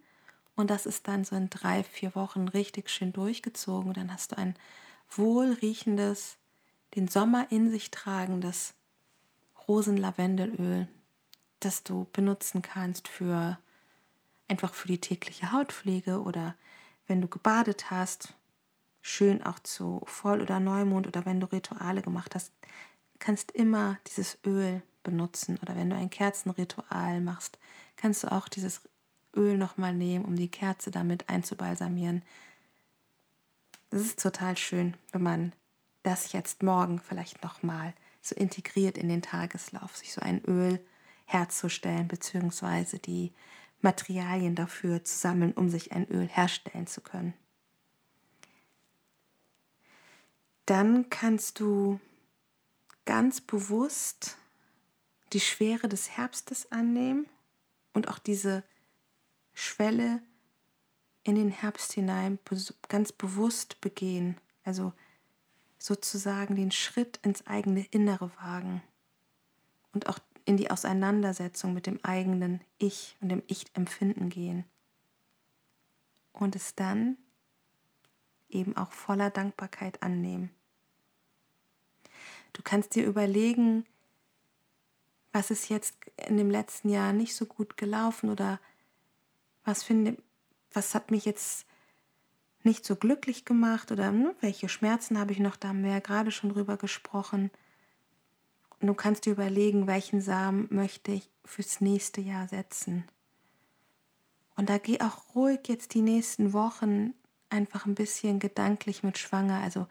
und 0.60 0.70
das 0.70 0.86
ist 0.86 1.08
dann 1.08 1.24
so 1.24 1.36
in 1.36 1.50
drei, 1.50 1.82
vier 1.82 2.14
Wochen 2.14 2.48
richtig 2.48 2.90
schön 2.90 3.12
durchgezogen. 3.12 3.92
Dann 3.92 4.12
hast 4.12 4.32
du 4.32 4.38
ein 4.38 4.54
wohlriechendes, 5.10 6.36
den 6.94 7.08
Sommer 7.08 7.46
in 7.50 7.70
sich 7.70 7.90
tragendes 7.90 8.74
Rosenlavendelöl, 9.66 10.88
das 11.60 11.82
du 11.82 12.06
benutzen 12.12 12.62
kannst 12.62 13.08
für 13.08 13.58
einfach 14.48 14.74
für 14.74 14.88
die 14.88 15.00
tägliche 15.00 15.52
Hautpflege 15.52 16.22
oder 16.22 16.54
wenn 17.06 17.20
du 17.20 17.28
gebadet 17.28 17.90
hast, 17.90 18.34
schön 19.00 19.42
auch 19.42 19.58
zu 19.58 20.02
Voll- 20.06 20.42
oder 20.42 20.60
Neumond 20.60 21.06
oder 21.06 21.24
wenn 21.24 21.40
du 21.40 21.50
Rituale 21.50 22.02
gemacht 22.02 22.34
hast, 22.34 22.52
kannst 23.18 23.52
immer 23.52 23.98
dieses 24.06 24.38
Öl 24.44 24.82
benutzen. 25.02 25.58
Oder 25.62 25.76
wenn 25.76 25.90
du 25.90 25.96
ein 25.96 26.10
Kerzenritual 26.10 27.20
machst, 27.20 27.58
kannst 27.96 28.24
du 28.24 28.32
auch 28.32 28.48
dieses 28.48 28.82
Öl 29.34 29.56
nochmal 29.56 29.94
nehmen, 29.94 30.24
um 30.24 30.36
die 30.36 30.50
Kerze 30.50 30.90
damit 30.90 31.28
einzubalsamieren. 31.28 32.22
Es 33.90 34.02
ist 34.02 34.22
total 34.22 34.56
schön, 34.56 34.96
wenn 35.12 35.22
man 35.22 35.52
das 36.02 36.32
jetzt 36.32 36.62
morgen 36.62 37.00
vielleicht 37.00 37.42
nochmal 37.42 37.94
so 38.22 38.34
integriert 38.34 38.98
in 38.98 39.08
den 39.08 39.22
Tageslauf, 39.22 39.96
sich 39.96 40.12
so 40.12 40.20
ein 40.20 40.44
Öl 40.44 40.84
herzustellen, 41.24 42.08
beziehungsweise 42.08 42.98
die 42.98 43.32
Materialien 43.80 44.54
dafür 44.54 45.04
zu 45.04 45.16
sammeln, 45.16 45.52
um 45.52 45.70
sich 45.70 45.92
ein 45.92 46.08
Öl 46.10 46.28
herstellen 46.28 46.86
zu 46.86 47.00
können. 47.00 47.34
Dann 50.66 51.08
kannst 51.10 51.60
du 51.60 51.98
ganz 53.04 53.40
bewusst 53.40 54.36
die 55.32 55.40
Schwere 55.40 55.88
des 55.88 56.10
Herbstes 56.10 56.70
annehmen 56.70 57.26
und 57.92 58.08
auch 58.08 58.18
diese 58.18 58.62
Schwelle 59.54 60.22
in 61.22 61.34
den 61.34 61.50
Herbst 61.50 61.92
hinein 61.92 62.38
ganz 62.88 63.12
bewusst 63.12 63.80
begehen. 63.80 64.36
Also 64.64 64.92
sozusagen 65.78 66.56
den 66.56 66.70
Schritt 66.70 67.18
ins 67.22 67.46
eigene 67.46 67.84
Innere 67.86 68.30
wagen 68.36 68.82
und 69.92 70.08
auch 70.08 70.18
in 70.44 70.56
die 70.56 70.70
Auseinandersetzung 70.70 71.74
mit 71.74 71.86
dem 71.86 72.02
eigenen 72.04 72.60
Ich 72.78 73.16
und 73.20 73.28
dem 73.28 73.42
Ich-Empfinden 73.46 74.28
gehen. 74.28 74.64
Und 76.32 76.56
es 76.56 76.74
dann 76.74 77.16
eben 78.48 78.76
auch 78.76 78.92
voller 78.92 79.30
Dankbarkeit 79.30 80.02
annehmen. 80.02 80.50
Du 82.52 82.62
kannst 82.62 82.94
dir 82.94 83.06
überlegen, 83.06 83.86
was 85.32 85.50
ist 85.50 85.68
jetzt 85.68 85.94
in 86.26 86.36
dem 86.36 86.50
letzten 86.50 86.88
Jahr 86.88 87.12
nicht 87.12 87.34
so 87.34 87.46
gut 87.46 87.76
gelaufen 87.76 88.30
oder 88.30 88.60
was 89.70 89.84
finde, 89.84 90.16
was 90.72 90.94
hat 90.94 91.10
mich 91.10 91.24
jetzt 91.24 91.64
nicht 92.62 92.84
so 92.84 92.96
glücklich 92.96 93.44
gemacht 93.44 93.92
oder 93.92 94.10
ne, 94.10 94.34
welche 94.40 94.68
Schmerzen 94.68 95.18
habe 95.18 95.32
ich 95.32 95.38
noch, 95.38 95.56
da 95.56 95.68
haben 95.68 95.84
wir 95.84 95.92
ja 95.92 96.00
gerade 96.00 96.30
schon 96.30 96.50
drüber 96.50 96.76
gesprochen. 96.76 97.50
Und 98.80 98.88
du 98.88 98.94
kannst 98.94 99.26
dir 99.26 99.32
überlegen, 99.32 99.86
welchen 99.86 100.20
Samen 100.20 100.66
möchte 100.70 101.12
ich 101.12 101.30
fürs 101.44 101.80
nächste 101.80 102.20
Jahr 102.20 102.48
setzen. 102.48 103.04
Und 104.56 104.68
da 104.68 104.78
geh 104.78 105.00
auch 105.00 105.34
ruhig 105.34 105.60
jetzt 105.68 105.94
die 105.94 106.02
nächsten 106.02 106.52
Wochen 106.52 107.14
einfach 107.48 107.86
ein 107.86 107.94
bisschen 107.94 108.40
gedanklich 108.40 109.02
mit 109.02 109.18
schwanger. 109.18 109.60
Also 109.60 109.86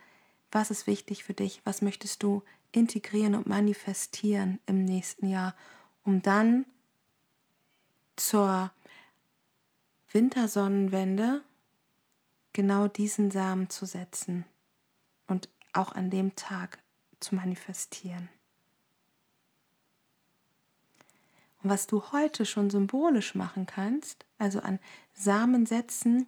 was 0.51 0.71
ist 0.71 0.87
wichtig 0.87 1.23
für 1.23 1.33
dich? 1.33 1.61
Was 1.63 1.81
möchtest 1.81 2.21
du 2.21 2.43
integrieren 2.71 3.35
und 3.35 3.47
manifestieren 3.47 4.59
im 4.65 4.83
nächsten 4.83 5.27
Jahr, 5.27 5.55
um 6.03 6.21
dann 6.21 6.65
zur 8.15 8.71
Wintersonnenwende 10.11 11.43
genau 12.53 12.87
diesen 12.87 13.31
Samen 13.31 13.69
zu 13.69 13.85
setzen 13.85 14.45
und 15.27 15.49
auch 15.73 15.91
an 15.91 16.09
dem 16.09 16.35
Tag 16.35 16.79
zu 17.19 17.35
manifestieren. 17.35 18.29
Und 21.61 21.69
was 21.69 21.87
du 21.87 22.11
heute 22.11 22.45
schon 22.45 22.69
symbolisch 22.69 23.35
machen 23.35 23.65
kannst, 23.65 24.25
also 24.37 24.61
an 24.61 24.79
Samen 25.13 25.65
setzen, 25.65 26.27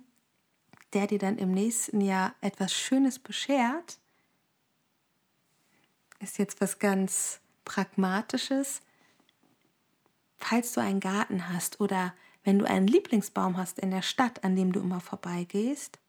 der 0.94 1.08
dir 1.08 1.20
dann 1.20 1.38
im 1.38 1.52
nächsten 1.52 2.02
Jahr 2.02 2.36
etwas 2.42 2.74
Schönes 2.74 3.18
beschert, 3.18 3.98
ist 6.20 6.38
jetzt 6.38 6.62
was 6.62 6.80
ganz 6.80 7.40
Pragmatisches. 7.64 8.82
Falls 10.38 10.74
du 10.74 10.82
einen 10.82 11.00
Garten 11.00 11.50
hast 11.50 11.80
oder 11.80 12.14
wenn 12.44 12.60
du 12.60 12.66
einen 12.66 12.88
Lieblingsbaum 12.88 13.58
hast 13.58 13.80
in 13.80 13.92
der 13.92 14.02
Stadt, 14.02 14.44
an 14.44 14.56
dem 14.56 14.72
du 14.72 14.80
immer 14.80 15.00
vorbeigehst, 15.00 16.00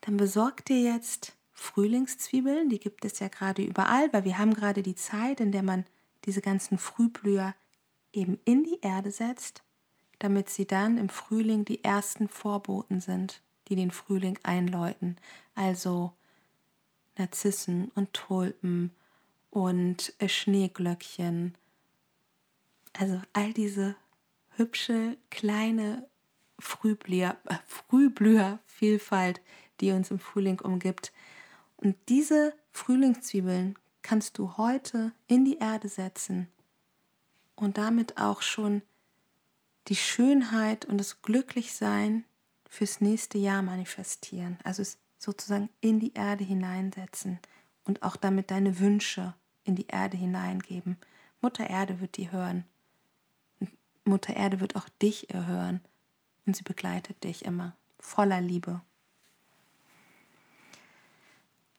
dann 0.00 0.16
besorg 0.16 0.64
dir 0.64 0.80
jetzt 0.80 1.34
Frühlingszwiebeln, 1.52 2.68
die 2.68 2.78
gibt 2.78 3.04
es 3.04 3.20
ja 3.20 3.28
gerade 3.28 3.62
überall, 3.62 4.12
weil 4.12 4.24
wir 4.24 4.38
haben 4.38 4.54
gerade 4.54 4.82
die 4.82 4.96
Zeit, 4.96 5.40
in 5.40 5.52
der 5.52 5.62
man 5.62 5.86
diese 6.24 6.40
ganzen 6.40 6.78
Frühblüher 6.78 7.54
eben 8.12 8.38
in 8.44 8.64
die 8.64 8.80
Erde 8.80 9.10
setzt, 9.10 9.62
damit 10.18 10.50
sie 10.50 10.66
dann 10.66 10.98
im 10.98 11.08
Frühling 11.08 11.64
die 11.64 11.82
ersten 11.82 12.28
Vorboten 12.28 13.00
sind, 13.00 13.40
die 13.68 13.76
den 13.76 13.90
Frühling 13.90 14.38
einläuten. 14.42 15.16
Also 15.54 16.12
Narzissen 17.16 17.90
und 17.94 18.12
Tulpen 18.12 18.90
und 19.50 20.12
Schneeglöckchen. 20.24 21.54
Also 22.92 23.20
all 23.32 23.52
diese 23.52 23.96
hübsche 24.56 25.16
kleine 25.30 26.06
Frühblüher, 26.58 27.36
äh, 27.46 27.56
Frühblühervielfalt, 27.66 29.40
die 29.80 29.92
uns 29.92 30.10
im 30.10 30.18
Frühling 30.18 30.60
umgibt. 30.60 31.12
Und 31.76 31.96
diese 32.08 32.54
Frühlingszwiebeln 32.72 33.76
kannst 34.02 34.38
du 34.38 34.56
heute 34.56 35.12
in 35.26 35.44
die 35.44 35.58
Erde 35.58 35.88
setzen 35.88 36.48
und 37.56 37.78
damit 37.78 38.18
auch 38.18 38.42
schon 38.42 38.82
die 39.88 39.96
Schönheit 39.96 40.84
und 40.84 40.98
das 40.98 41.22
Glücklichsein 41.22 42.24
fürs 42.68 43.00
nächste 43.00 43.38
Jahr 43.38 43.62
manifestieren. 43.62 44.58
Also 44.64 44.82
es 44.82 44.98
sozusagen 45.18 45.68
in 45.80 46.00
die 46.00 46.14
Erde 46.14 46.44
hineinsetzen 46.44 47.38
und 47.84 48.02
auch 48.02 48.16
damit 48.16 48.50
deine 48.50 48.78
Wünsche 48.78 49.34
in 49.64 49.74
die 49.74 49.86
Erde 49.86 50.16
hineingeben. 50.16 50.98
Mutter 51.40 51.68
Erde 51.68 52.00
wird 52.00 52.16
die 52.16 52.30
hören. 52.30 52.64
Mutter 54.04 54.34
Erde 54.34 54.60
wird 54.60 54.76
auch 54.76 54.88
dich 55.00 55.30
erhören. 55.30 55.80
Und 56.46 56.56
sie 56.56 56.62
begleitet 56.62 57.24
dich 57.24 57.44
immer 57.44 57.74
voller 57.98 58.40
Liebe. 58.40 58.82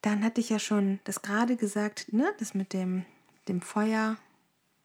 Dann 0.02 0.24
hatte 0.24 0.42
ich 0.42 0.50
ja 0.50 0.60
schon 0.60 1.00
das 1.04 1.22
gerade 1.22 1.56
gesagt, 1.56 2.12
ne, 2.14 2.32
das 2.40 2.54
mit 2.54 2.74
dem, 2.74 3.06
dem 3.48 3.62
Feuer 3.62 4.18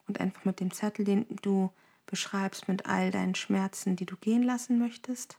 und 0.06 0.20
einfach 0.20 0.44
mit 0.44 0.60
dem 0.60 0.70
Zettel, 0.70 1.04
den 1.04 1.26
du 1.42 1.70
beschreibst 2.06 2.68
mit 2.68 2.86
all 2.86 3.10
deinen 3.10 3.34
Schmerzen, 3.34 3.96
die 3.96 4.06
du 4.06 4.16
gehen 4.16 4.42
lassen 4.42 4.78
möchtest. 4.78 5.38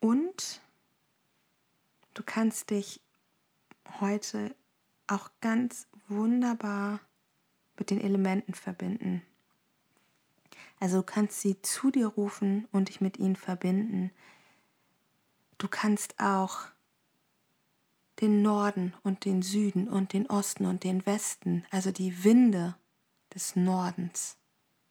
Und 0.00 0.60
du 2.14 2.22
kannst 2.24 2.70
dich 2.70 3.00
heute 4.00 4.54
auch 5.06 5.30
ganz 5.40 5.86
wunderbar 6.08 7.00
mit 7.78 7.90
den 7.90 8.00
Elementen 8.00 8.54
verbinden. 8.54 9.22
Also 10.80 10.98
du 10.98 11.02
kannst 11.04 11.40
sie 11.40 11.60
zu 11.62 11.90
dir 11.90 12.08
rufen 12.08 12.66
und 12.72 12.88
dich 12.88 13.00
mit 13.00 13.18
ihnen 13.18 13.36
verbinden. 13.36 14.10
Du 15.58 15.68
kannst 15.68 16.18
auch 16.18 16.66
den 18.20 18.42
Norden 18.42 18.94
und 19.02 19.24
den 19.24 19.42
Süden 19.42 19.88
und 19.88 20.12
den 20.12 20.26
Osten 20.26 20.66
und 20.66 20.84
den 20.84 21.06
Westen, 21.06 21.64
also 21.70 21.90
die 21.90 22.24
Winde 22.24 22.76
des 23.34 23.56
Nordens, 23.56 24.36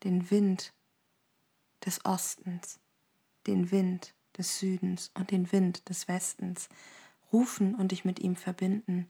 den 0.04 0.32
Wind 0.32 0.74
des 1.86 2.06
Ostens, 2.06 2.80
den 3.48 3.72
Wind 3.72 4.13
des 4.38 4.60
Südens 4.60 5.12
und 5.13 5.32
den 5.32 5.52
Wind 5.52 5.89
des 5.89 6.08
Westens 6.08 6.70
rufen 7.32 7.76
und 7.76 7.91
dich 7.91 8.06
mit 8.06 8.20
ihm 8.20 8.36
verbinden, 8.36 9.10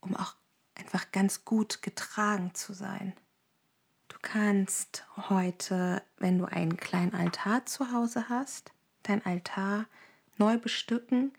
um 0.00 0.14
auch 0.16 0.36
einfach 0.74 1.12
ganz 1.12 1.44
gut 1.44 1.82
getragen 1.82 2.54
zu 2.54 2.72
sein. 2.72 3.14
Du 4.08 4.16
kannst 4.20 5.06
heute, 5.28 6.02
wenn 6.18 6.38
du 6.38 6.44
einen 6.44 6.76
kleinen 6.76 7.14
Altar 7.14 7.66
zu 7.66 7.92
Hause 7.92 8.28
hast, 8.28 8.72
dein 9.02 9.24
Altar 9.24 9.86
neu 10.36 10.58
bestücken, 10.58 11.32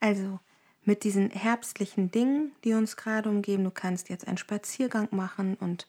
also 0.00 0.40
mit 0.84 1.04
diesen 1.04 1.30
herbstlichen 1.30 2.10
Dingen, 2.10 2.52
die 2.64 2.74
uns 2.74 2.96
gerade 2.96 3.28
umgeben. 3.28 3.64
Du 3.64 3.70
kannst 3.70 4.08
jetzt 4.08 4.26
einen 4.26 4.38
Spaziergang 4.38 5.08
machen 5.10 5.54
und 5.54 5.86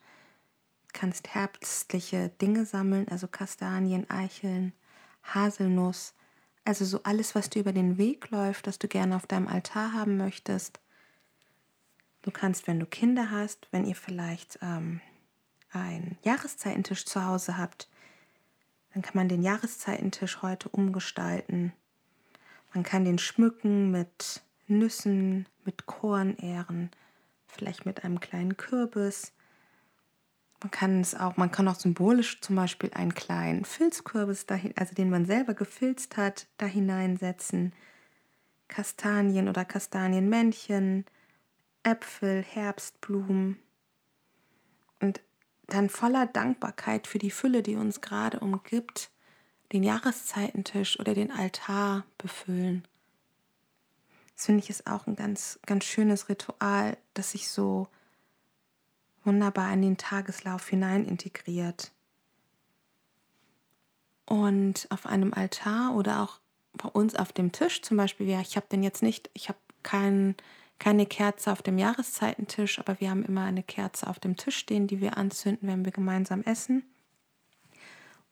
kannst 0.93 1.33
herbstliche 1.33 2.29
Dinge 2.41 2.65
sammeln, 2.65 3.07
also 3.09 3.27
Kastanien, 3.27 4.09
Eicheln, 4.09 4.73
Haselnuss, 5.23 6.13
also 6.65 6.85
so 6.85 7.01
alles, 7.03 7.35
was 7.35 7.49
dir 7.49 7.61
über 7.61 7.73
den 7.73 7.97
Weg 7.97 8.29
läuft, 8.29 8.67
das 8.67 8.79
du 8.79 8.87
gerne 8.87 9.15
auf 9.15 9.25
deinem 9.25 9.47
Altar 9.47 9.93
haben 9.93 10.17
möchtest. 10.17 10.79
Du 12.23 12.31
kannst, 12.31 12.67
wenn 12.67 12.79
du 12.79 12.86
Kinder 12.86 13.29
hast, 13.31 13.67
wenn 13.71 13.86
ihr 13.86 13.95
vielleicht 13.95 14.57
ähm, 14.62 15.01
einen 15.71 16.17
Jahreszeitentisch 16.23 17.05
zu 17.05 17.23
Hause 17.25 17.57
habt, 17.57 17.89
dann 18.93 19.01
kann 19.01 19.15
man 19.15 19.27
den 19.27 19.43
Jahreszeitentisch 19.43 20.41
heute 20.41 20.69
umgestalten. 20.69 21.73
Man 22.73 22.83
kann 22.83 23.05
den 23.05 23.19
schmücken 23.19 23.91
mit 23.91 24.41
Nüssen, 24.67 25.47
mit 25.65 25.86
Kornähren, 25.86 26.91
vielleicht 27.47 27.86
mit 27.86 28.05
einem 28.05 28.21
kleinen 28.21 28.55
Kürbis. 28.55 29.33
Man 30.62 30.71
kann 30.71 31.01
es 31.01 31.15
auch, 31.15 31.36
man 31.36 31.51
kann 31.51 31.67
auch 31.67 31.75
symbolisch 31.75 32.39
zum 32.39 32.55
Beispiel 32.55 32.91
einen 32.93 33.13
kleinen 33.13 33.65
Filzkürbis 33.65 34.45
dahin, 34.45 34.73
also 34.77 34.95
den 34.95 35.09
man 35.09 35.25
selber 35.25 35.53
gefilzt 35.55 36.15
hat, 36.15 36.47
da 36.57 36.67
hineinsetzen. 36.67 37.73
Kastanien 38.69 39.49
oder 39.49 39.65
Kastanienmännchen, 39.65 41.05
Äpfel, 41.84 42.43
Herbstblumen. 42.43 43.60
Und 45.00 45.22
dann 45.67 45.89
voller 45.89 46.26
Dankbarkeit 46.26 47.08
für 47.08 47.19
die 47.19 47.32
Fülle, 47.32 47.63
die 47.63 47.76
uns 47.76 48.02
gerade 48.02 48.39
umgibt, 48.39 49.12
den 49.72 49.84
Jahreszeitentisch 49.84 51.00
oder 51.00 51.13
den 51.13 51.32
Altar 51.32 52.06
befüllen. 52.17 52.88
Das 54.36 54.46
finde 54.46 54.63
ich 54.63 54.69
ist 54.69 54.88
auch 54.88 55.08
ein 55.08 55.15
ganz, 55.15 55.60
ganz 55.65 55.86
schönes 55.86 56.30
Ritual, 56.30 56.98
das 57.13 57.32
sich 57.32 57.50
so 57.50 57.88
wunderbar 59.24 59.72
in 59.74 59.82
den 59.82 59.98
Tageslauf 59.98 60.67
hinein 60.67 61.06
integriert. 61.06 61.91
Und 64.26 64.88
auf 64.89 65.06
einem 65.06 65.34
Altar 65.34 65.96
oder 65.96 66.22
auch 66.22 66.39
bei 66.74 66.89
uns 66.89 67.15
auf 67.15 67.32
dem 67.32 67.52
Tisch 67.52 67.82
zum 67.82 67.98
Beispiel, 67.98 68.28
ja, 68.28 68.41
ich 68.41 68.56
habe 68.56 68.67
den 68.72 68.84
jetzt 68.84 69.04
nicht, 69.04 69.30
ich 69.34 69.50
habe 69.50 69.60
kein, 69.84 70.36
keine 70.79 71.05
Kerze 71.05 71.51
auf 71.51 71.62
dem 71.62 71.77
Jahreszeitentisch, 71.77 72.79
aber 72.79 72.99
wir 72.99 73.09
haben 73.09 73.23
immer 73.23 73.43
eine 73.43 73.63
Kerze 73.63 74.07
auf 74.07 74.19
dem 74.19 74.36
Tisch 74.36 74.57
stehen, 74.57 74.88
die 74.88 75.01
wir 75.01 75.17
anzünden, 75.17 75.67
wenn 75.69 75.86
wir 75.86 75.91
gemeinsam 75.91 76.41
essen. 76.43 76.83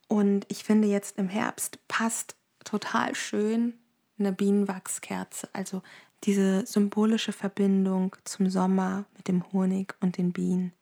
Und 0.08 0.46
ich 0.50 0.64
finde 0.64 0.88
jetzt 0.88 1.18
im 1.18 1.30
Herbst 1.30 1.80
passt 1.88 2.36
total 2.64 3.16
schön 3.16 3.74
eine 4.20 4.34
Bienenwachskerze, 4.34 5.50
also 5.54 5.82
diese 6.24 6.66
symbolische 6.66 7.34
Verbindung 7.34 8.16
zum 8.26 8.50
Sommer 8.50 9.06
mit 9.18 9.28
dem 9.28 9.52
Honig 9.52 9.96
und 10.02 10.18
den 10.18 10.32
Bienen. 10.32 10.74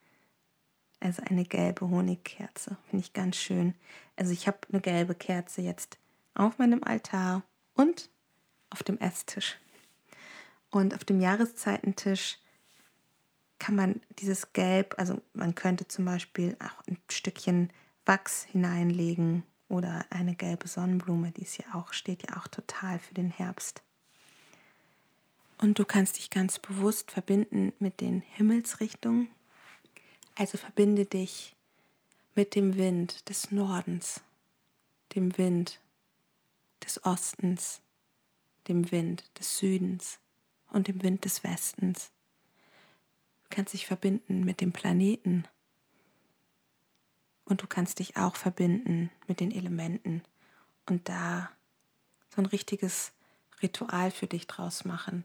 Also 1.00 1.24
eine 1.30 1.45
gelbe 1.45 1.89
Honigkerze, 1.89 2.76
finde 2.89 3.06
ich 3.06 3.13
ganz 3.13 3.38
schön. 3.38 3.76
Also 4.17 4.34
ich 4.34 4.48
habe 4.48 4.58
eine 4.69 4.82
gelbe 4.82 5.15
Kerze 5.15 5.62
jetzt 5.62 5.98
auf 6.34 6.58
meinem 6.58 6.84
Altar 6.84 7.43
und 7.74 8.10
auf 8.69 8.84
dem 8.84 8.98
Esstisch. 8.98 9.58
Und 10.72 10.94
auf 10.94 11.04
dem 11.04 11.20
Jahreszeitentisch 11.20 12.38
kann 13.58 13.76
man 13.76 14.02
dieses 14.20 14.54
Gelb, 14.54 14.96
also 14.98 15.22
man 15.34 15.56
könnte 15.56 15.88
zum 15.88 16.06
Beispiel 16.06 16.56
auch 16.60 16.88
ein 16.88 16.98
Stückchen 17.10 17.72
Wachs 18.06 18.44
hineinlegen 18.44 19.44
oder 19.68 20.06
eine 20.10 20.36
gelbe 20.36 20.68
Sonnenblume, 20.68 21.32
die 21.32 21.44
ist 21.44 21.58
ja 21.58 21.76
auch, 21.76 21.94
steht 21.94 22.28
ja 22.28 22.38
auch 22.38 22.48
total 22.48 23.00
für 23.00 23.14
den 23.14 23.30
Herbst. 23.30 23.84
Und 25.60 25.78
du 25.78 25.86
kannst 25.86 26.18
dich 26.18 26.30
ganz 26.30 26.58
bewusst 26.58 27.12
verbinden 27.12 27.74
mit 27.80 28.00
den 28.00 28.22
Himmelsrichtungen. 28.22 29.30
Also 30.36 30.58
verbinde 30.58 31.06
dich 31.06 31.56
mit 32.34 32.56
dem 32.56 32.78
Wind 32.78 33.28
des 33.28 33.52
Nordens, 33.52 34.22
dem 35.14 35.38
Wind 35.38 35.82
des 36.84 37.04
Ostens, 37.04 37.82
dem 38.70 38.90
Wind 38.92 39.26
des 39.38 39.58
Südens 39.58 40.20
und 40.72 40.88
dem 40.88 41.02
Wind 41.04 41.26
des 41.26 41.44
Westens. 41.44 42.12
Du 43.44 43.56
kannst 43.56 43.74
dich 43.74 43.86
verbinden 43.86 44.44
mit 44.44 44.62
dem 44.62 44.72
Planeten 44.72 45.46
und 47.46 47.62
du 47.62 47.68
kannst 47.68 48.00
dich 48.00 48.16
auch 48.18 48.36
verbinden 48.36 49.10
mit 49.28 49.40
den 49.40 49.52
Elementen 49.52 50.24
und 50.86 51.10
da 51.10 51.50
so 52.34 52.42
ein 52.42 52.46
richtiges 52.46 53.12
Ritual 53.62 54.12
für 54.12 54.28
dich 54.28 54.48
draus 54.48 54.86
machen. 54.86 55.24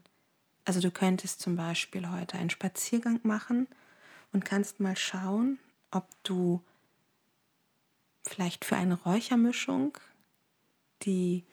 Also 0.65 0.81
du 0.81 0.89
könntest 0.89 1.41
zum 1.41 1.55
Beispiel 1.55 2.09
heute 2.09 2.37
einen 2.37 2.49
Spaziergang 2.49 3.19
machen 3.23 3.67
und 4.33 4.43
kannst 4.43 4.79
mal 4.79 4.97
schauen, 4.97 5.59
ob 5.91 6.07
du 6.23 6.61
vielleicht 8.23 8.65
für 8.65 8.75
eine 8.75 8.95
Räuchermischung 8.95 9.97
die 11.03 11.43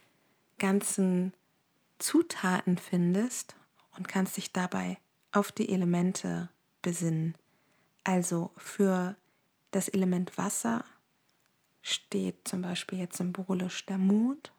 ganzen 0.59 1.35
Zutaten 1.99 2.79
findest 2.79 3.55
und 3.97 4.09
kannst 4.09 4.37
dich 4.37 4.53
dabei 4.53 4.99
auf 5.33 5.53
die 5.53 5.69
Elemente 5.69 6.49
besinnen. 6.83 7.35
Also 8.05 8.51
für 8.57 9.17
das 9.71 9.89
Element 9.89 10.37
Wasser 10.37 10.85
steht 11.81 12.47
zum 12.47 12.63
Beispiel 12.63 12.99
jetzt 12.99 13.17
symbolisch 13.17 13.87
der 13.87 13.99
Mond. 13.99 14.53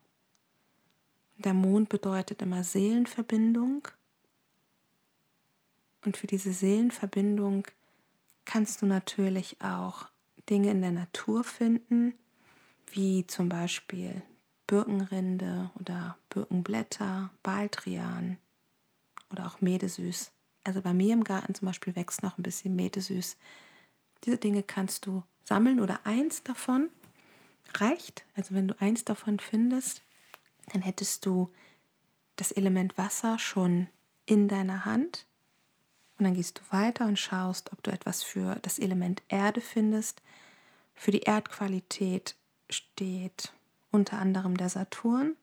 Der 1.38 1.54
Mond 1.54 1.89
bedeutet 1.89 2.41
immer 2.41 2.63
Seelenverbindung. 2.63 3.88
Und 6.06 6.17
für 6.17 6.28
diese 6.28 6.52
Seelenverbindung 6.52 7.67
kannst 8.46 8.82
du 8.82 8.86
natürlich 8.86 9.62
auch 9.62 10.08
Dinge 10.50 10.72
in 10.72 10.82
der 10.82 10.91
Natur 10.91 11.43
finden, 11.43 12.13
wie 12.88 13.26
zum 13.28 13.50
Beispiel 13.50 14.22
Birkenrinde 14.67 15.72
oder 15.80 16.17
Birkenblätter, 16.30 17.32
Baldrian 17.41 18.38
oder 19.34 19.48
auch 19.48 19.60
Medesüß. 19.60 20.32
Also 20.63 20.82
bei 20.82 20.93
mir 20.93 21.13
im 21.13 21.26
Garten 21.26 21.54
zum 21.54 21.65
Beispiel 21.65 21.96
wächst 21.96 22.24
noch 22.24 22.38
ein 22.38 22.43
bisschen 22.43 22.76
Medesüß. 22.76 23.36
Diese 24.24 24.38
Dinge 24.38 24.63
kannst 24.63 25.06
du 25.06 25.24
sammeln 25.43 25.82
oder 25.82 26.06
eins 26.06 26.43
davon 26.43 26.89
reicht. 27.76 28.24
Also 28.36 28.56
wenn 28.56 28.69
du 28.69 28.80
eins 28.80 29.04
davon 29.04 29.39
findest, 29.39 30.02
dann 30.72 30.82
hättest 30.82 31.26
du 31.26 31.52
das 32.38 32.52
Element 32.52 32.98
Wasser 32.98 33.38
schon 33.39 33.88
in 34.26 34.48
deiner 34.48 34.86
Hand. 34.86 35.26
Und 36.17 36.26
dann 36.26 36.36
gehst 36.36 36.60
du 36.60 36.62
weiter 36.74 37.06
und 37.06 37.19
schaust, 37.19 37.74
ob 37.74 37.84
du 37.84 37.91
etwas 37.91 38.24
für 38.24 38.56
das 38.62 38.80
Element 38.80 39.22
Erde 39.28 39.60
findest. 39.60 40.22
Für 40.93 41.12
die 41.12 41.22
Erdqualität 41.22 42.36
steht 42.69 43.52
unter 43.91 44.19
anderem 44.19 44.56
der 44.56 44.69
Saturn 44.69 45.36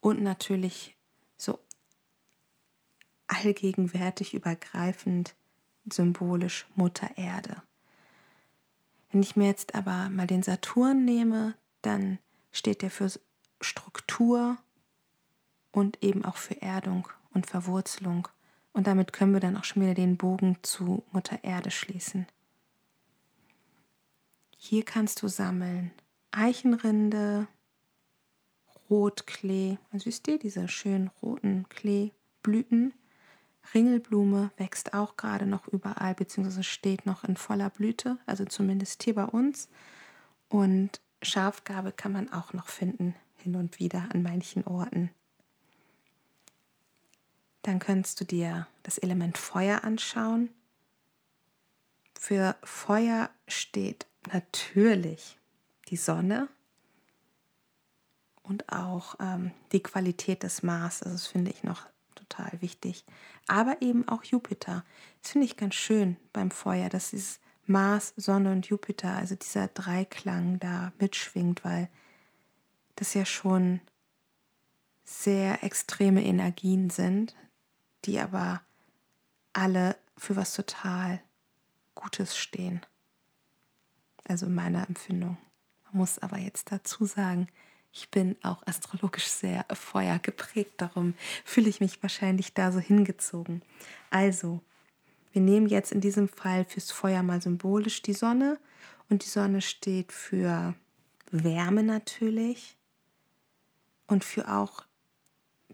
und 0.00 0.22
natürlich 0.22 0.96
allgegenwärtig 3.26 4.34
übergreifend 4.34 5.34
symbolisch 5.90 6.66
Mutter 6.74 7.10
Erde. 7.16 7.62
Wenn 9.10 9.22
ich 9.22 9.36
mir 9.36 9.46
jetzt 9.46 9.74
aber 9.74 10.08
mal 10.10 10.26
den 10.26 10.42
Saturn 10.42 11.04
nehme, 11.04 11.54
dann 11.82 12.18
steht 12.52 12.82
der 12.82 12.90
für 12.90 13.10
Struktur 13.60 14.56
und 15.72 16.02
eben 16.02 16.24
auch 16.24 16.36
für 16.36 16.60
Erdung 16.62 17.08
und 17.32 17.46
Verwurzelung. 17.46 18.28
Und 18.72 18.86
damit 18.86 19.12
können 19.12 19.32
wir 19.32 19.40
dann 19.40 19.56
auch 19.56 19.64
schon 19.64 19.82
wieder 19.82 19.94
den 19.94 20.16
Bogen 20.16 20.58
zu 20.62 21.04
Mutter 21.12 21.42
Erde 21.44 21.70
schließen. 21.70 22.26
Hier 24.56 24.84
kannst 24.84 25.22
du 25.22 25.28
sammeln 25.28 25.92
Eichenrinde, 26.32 27.46
Rotklee, 28.90 29.78
also 29.92 30.04
siehst 30.04 30.26
du 30.26 30.38
diese 30.38 30.68
schönen 30.68 31.08
roten 31.22 31.66
Kleeblüten. 31.68 32.92
Ringelblume 33.72 34.50
wächst 34.56 34.94
auch 34.94 35.16
gerade 35.16 35.46
noch 35.46 35.66
überall, 35.68 36.14
beziehungsweise 36.14 36.62
steht 36.62 37.06
noch 37.06 37.24
in 37.24 37.36
voller 37.36 37.70
Blüte, 37.70 38.18
also 38.26 38.44
zumindest 38.44 39.02
hier 39.02 39.14
bei 39.14 39.24
uns. 39.24 39.68
Und 40.48 41.00
Schafgabe 41.22 41.92
kann 41.92 42.12
man 42.12 42.32
auch 42.32 42.52
noch 42.52 42.68
finden, 42.68 43.14
hin 43.36 43.56
und 43.56 43.78
wieder 43.78 44.08
an 44.12 44.22
manchen 44.22 44.66
Orten. 44.66 45.10
Dann 47.62 47.78
könntest 47.78 48.20
du 48.20 48.24
dir 48.24 48.66
das 48.82 48.98
Element 48.98 49.38
Feuer 49.38 49.84
anschauen. 49.84 50.50
Für 52.18 52.56
Feuer 52.62 53.30
steht 53.48 54.06
natürlich 54.32 55.38
die 55.88 55.96
Sonne 55.96 56.48
und 58.42 58.70
auch 58.70 59.16
ähm, 59.18 59.50
die 59.72 59.82
Qualität 59.82 60.42
des 60.42 60.62
Mars. 60.62 61.02
Also 61.02 61.14
das 61.16 61.26
finde 61.26 61.50
ich 61.50 61.64
noch 61.64 61.86
total 62.14 62.60
wichtig. 62.60 63.04
Aber 63.46 63.82
eben 63.82 64.08
auch 64.08 64.24
Jupiter. 64.24 64.84
Das 65.22 65.32
finde 65.32 65.46
ich 65.46 65.56
ganz 65.56 65.74
schön 65.74 66.16
beim 66.32 66.50
Feuer, 66.50 66.88
dass 66.88 67.10
dieses 67.10 67.40
Mars, 67.66 68.12
Sonne 68.16 68.52
und 68.52 68.66
Jupiter, 68.66 69.16
also 69.16 69.34
dieser 69.34 69.68
Dreiklang 69.68 70.58
da 70.58 70.92
mitschwingt, 70.98 71.64
weil 71.64 71.88
das 72.96 73.14
ja 73.14 73.24
schon 73.24 73.80
sehr 75.04 75.62
extreme 75.62 76.24
Energien 76.24 76.90
sind, 76.90 77.34
die 78.04 78.20
aber 78.20 78.62
alle 79.52 79.96
für 80.16 80.36
was 80.36 80.54
total 80.54 81.20
Gutes 81.94 82.36
stehen. 82.36 82.80
Also 84.26 84.46
in 84.46 84.54
meiner 84.54 84.88
Empfindung. 84.88 85.36
Man 85.84 85.98
muss 85.98 86.18
aber 86.18 86.38
jetzt 86.38 86.72
dazu 86.72 87.04
sagen, 87.04 87.48
ich 87.94 88.10
bin 88.10 88.36
auch 88.42 88.66
astrologisch 88.66 89.28
sehr 89.28 89.64
Feuer 89.72 90.18
geprägt, 90.18 90.74
darum 90.78 91.14
fühle 91.44 91.68
ich 91.68 91.80
mich 91.80 92.02
wahrscheinlich 92.02 92.52
da 92.52 92.72
so 92.72 92.80
hingezogen. 92.80 93.62
Also, 94.10 94.60
wir 95.32 95.40
nehmen 95.40 95.68
jetzt 95.68 95.92
in 95.92 96.00
diesem 96.00 96.28
Fall 96.28 96.64
fürs 96.64 96.90
Feuer 96.90 97.22
mal 97.22 97.40
symbolisch 97.40 98.02
die 98.02 98.12
Sonne 98.12 98.58
und 99.08 99.24
die 99.24 99.28
Sonne 99.28 99.62
steht 99.62 100.10
für 100.10 100.74
Wärme 101.30 101.84
natürlich 101.84 102.76
und 104.08 104.24
für 104.24 104.50
auch 104.52 104.84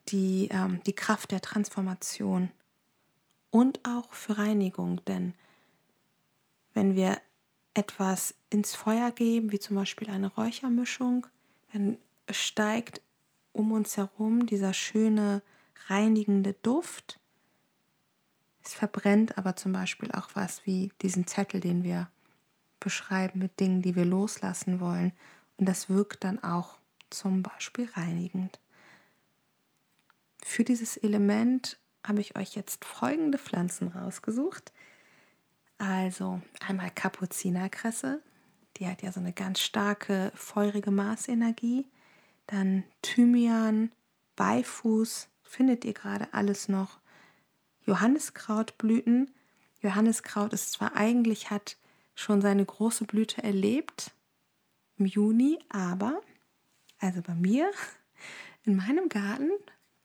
die, 0.09 0.49
ähm, 0.51 0.83
die 0.85 0.95
Kraft 0.95 1.31
der 1.31 1.41
Transformation 1.41 2.51
und 3.51 3.81
auch 3.87 4.13
für 4.13 4.37
Reinigung, 4.37 5.03
denn 5.07 5.35
wenn 6.75 6.95
wir 6.95 7.19
etwas 7.73 8.35
ins 8.51 8.75
Feuer 8.75 9.11
geben, 9.11 9.53
wie 9.53 9.59
zum 9.59 9.77
Beispiel 9.77 10.11
eine 10.11 10.29
Räuchermischung, 10.29 11.27
dann 11.73 11.99
steigt 12.33 13.01
um 13.53 13.73
uns 13.73 13.97
herum 13.97 14.47
dieser 14.47 14.73
schöne 14.73 15.43
reinigende 15.89 16.55
Duft. 16.55 17.19
Es 18.63 18.75
verbrennt 18.75 19.39
aber 19.39 19.57
zum 19.57 19.73
Beispiel 19.73 20.11
auch 20.13 20.31
was 20.35 20.67
wie 20.67 20.93
diesen 21.03 21.27
Zettel, 21.27 21.61
den 21.61 21.83
wir 21.83 22.11
beschreiben 22.79 23.39
mit 23.41 23.61
Dingen, 23.61 23.83
die 23.83 23.97
wir 23.97 24.05
loslassen 24.05 24.81
wollen. 24.81 25.13
Und 25.57 25.67
das 25.67 25.89
wirkt 25.89 26.25
dann 26.25 26.43
auch 26.43 26.79
zum 27.11 27.43
Beispiel 27.43 27.89
reinigend. 27.95 28.61
Für 30.43 30.65
dieses 30.65 30.97
Element 30.97 31.79
habe 32.05 32.21
ich 32.21 32.37
euch 32.37 32.55
jetzt 32.55 32.85
folgende 32.85 33.39
Pflanzen 33.39 33.89
rausgesucht. 33.89 34.73
Also 35.79 36.41
einmal 36.67 36.91
Kapuzinerkresse, 36.91 38.23
die 38.77 38.87
hat 38.87 39.03
ja 39.03 39.13
so 39.13 39.21
eine 39.21 39.33
ganz 39.33 39.61
starke, 39.61 40.33
feurige 40.35 40.91
Maßenergie. 40.91 41.87
Dann 42.51 42.83
Thymian, 43.03 43.93
Beifuß, 44.35 45.29
findet 45.43 45.85
ihr 45.85 45.95
gerade 45.95 46.35
alles 46.35 46.69
noch. 46.69 46.99
Johanniskrautblüten. 47.87 49.31
Johanniskraut 49.81 50.53
ist 50.53 50.73
zwar 50.73 50.97
eigentlich, 50.97 51.51
hat 51.51 51.77
schon 52.17 52.43
seine 52.43 52.65
große 52.65 53.05
Blüte 53.05 53.43
erlebt 53.43 54.13
im 54.99 55.07
Juni, 55.07 55.61
aber, 55.69 56.21
also 56.99 57.23
bei 57.23 57.35
mir, 57.35 57.71
in 58.65 58.77
meinem 58.77 59.09
Garten 59.09 59.51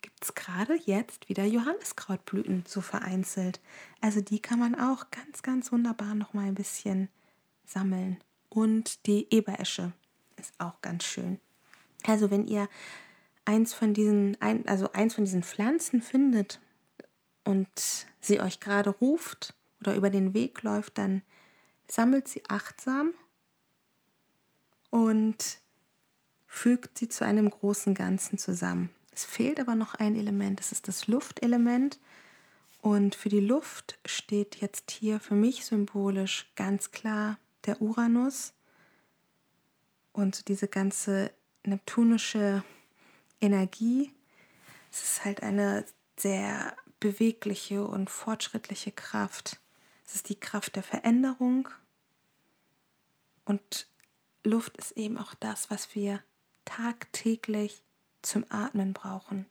gibt 0.02 0.24
es 0.24 0.36
gerade 0.36 0.76
jetzt 0.86 1.28
wieder 1.28 1.46
Johanniskrautblüten 1.46 2.64
so 2.68 2.80
vereinzelt. 2.82 3.60
Also 4.02 4.22
die 4.22 4.40
kann 4.40 4.60
man 4.60 4.76
auch 4.76 5.10
ganz, 5.10 5.42
ganz 5.42 5.72
wunderbar 5.72 6.14
noch 6.14 6.36
mal 6.36 6.46
ein 6.46 6.56
bisschen 6.56 7.10
sammeln. 7.66 8.24
Und 8.50 9.08
die 9.08 9.28
Eberesche 9.32 9.94
ist 10.38 10.54
auch 10.60 10.80
ganz 10.82 11.06
schön. 11.06 11.40
Also 12.08 12.32
wenn 12.32 12.48
ihr 12.48 12.70
eins 13.46 13.74
von 13.74 13.94
diesen, 13.94 14.38
also 14.42 14.92
eins 14.94 15.16
von 15.16 15.26
diesen 15.26 15.44
Pflanzen 15.44 16.02
findet 16.02 16.60
und 17.44 17.70
sie 18.22 18.42
euch 18.42 18.60
gerade 18.60 18.90
ruft 18.90 19.54
oder 19.80 19.96
über 19.96 20.10
den 20.10 20.34
Weg 20.34 20.64
läuft, 20.64 20.98
dann 20.98 21.22
sammelt 21.88 22.28
sie 22.28 22.44
achtsam 22.48 23.14
und 24.90 25.60
fügt 26.48 26.98
sie 26.98 27.10
zu 27.10 27.26
einem 27.26 27.50
großen 27.50 27.94
Ganzen 27.94 28.38
zusammen. 28.38 28.90
Es 29.12 29.26
fehlt 29.26 29.60
aber 29.60 29.76
noch 29.76 29.96
ein 29.96 30.16
Element, 30.16 30.60
das 30.60 30.72
ist 30.72 30.88
das 30.88 31.08
Luftelement. 31.08 32.00
Und 32.82 33.16
für 33.16 33.30
die 33.30 33.40
Luft 33.40 33.98
steht 34.06 34.58
jetzt 34.58 34.92
hier 34.92 35.20
für 35.20 35.36
mich 35.36 35.66
symbolisch 35.66 36.52
ganz 36.56 36.92
klar 36.92 37.40
der 37.66 37.82
Uranus 37.82 38.54
und 40.14 40.48
diese 40.48 40.68
ganze 40.68 41.32
neptunische 41.68 42.64
Energie. 43.42 44.12
Es 44.92 45.04
ist 45.04 45.26
halt 45.26 45.44
eine 45.44 45.86
sehr 46.18 46.76
bewegliche 47.00 47.86
und 47.86 48.10
fortschrittliche 48.10 48.92
Kraft. 48.92 49.60
Es 50.06 50.16
ist 50.16 50.30
die 50.30 50.40
Kraft 50.40 50.76
der 50.76 50.84
Veränderung. 50.84 51.70
Und 53.44 53.88
Luft 54.44 54.78
ist 54.78 54.92
eben 54.92 55.18
auch 55.18 55.34
das, 55.36 55.70
was 55.70 55.96
wir 55.96 56.22
tagtäglich 56.66 57.84
zum 58.22 58.46
Atmen 58.50 58.94
brauchen. 58.94 59.46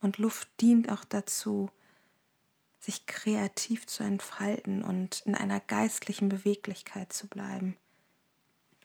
Und 0.00 0.18
Luft 0.18 0.48
dient 0.60 0.90
auch 0.90 1.04
dazu, 1.04 1.70
sich 2.80 3.06
kreativ 3.06 3.86
zu 3.86 4.02
entfalten 4.02 4.82
und 4.82 5.22
in 5.24 5.34
einer 5.34 5.60
geistlichen 5.60 6.28
Beweglichkeit 6.28 7.12
zu 7.12 7.26
bleiben. 7.26 7.76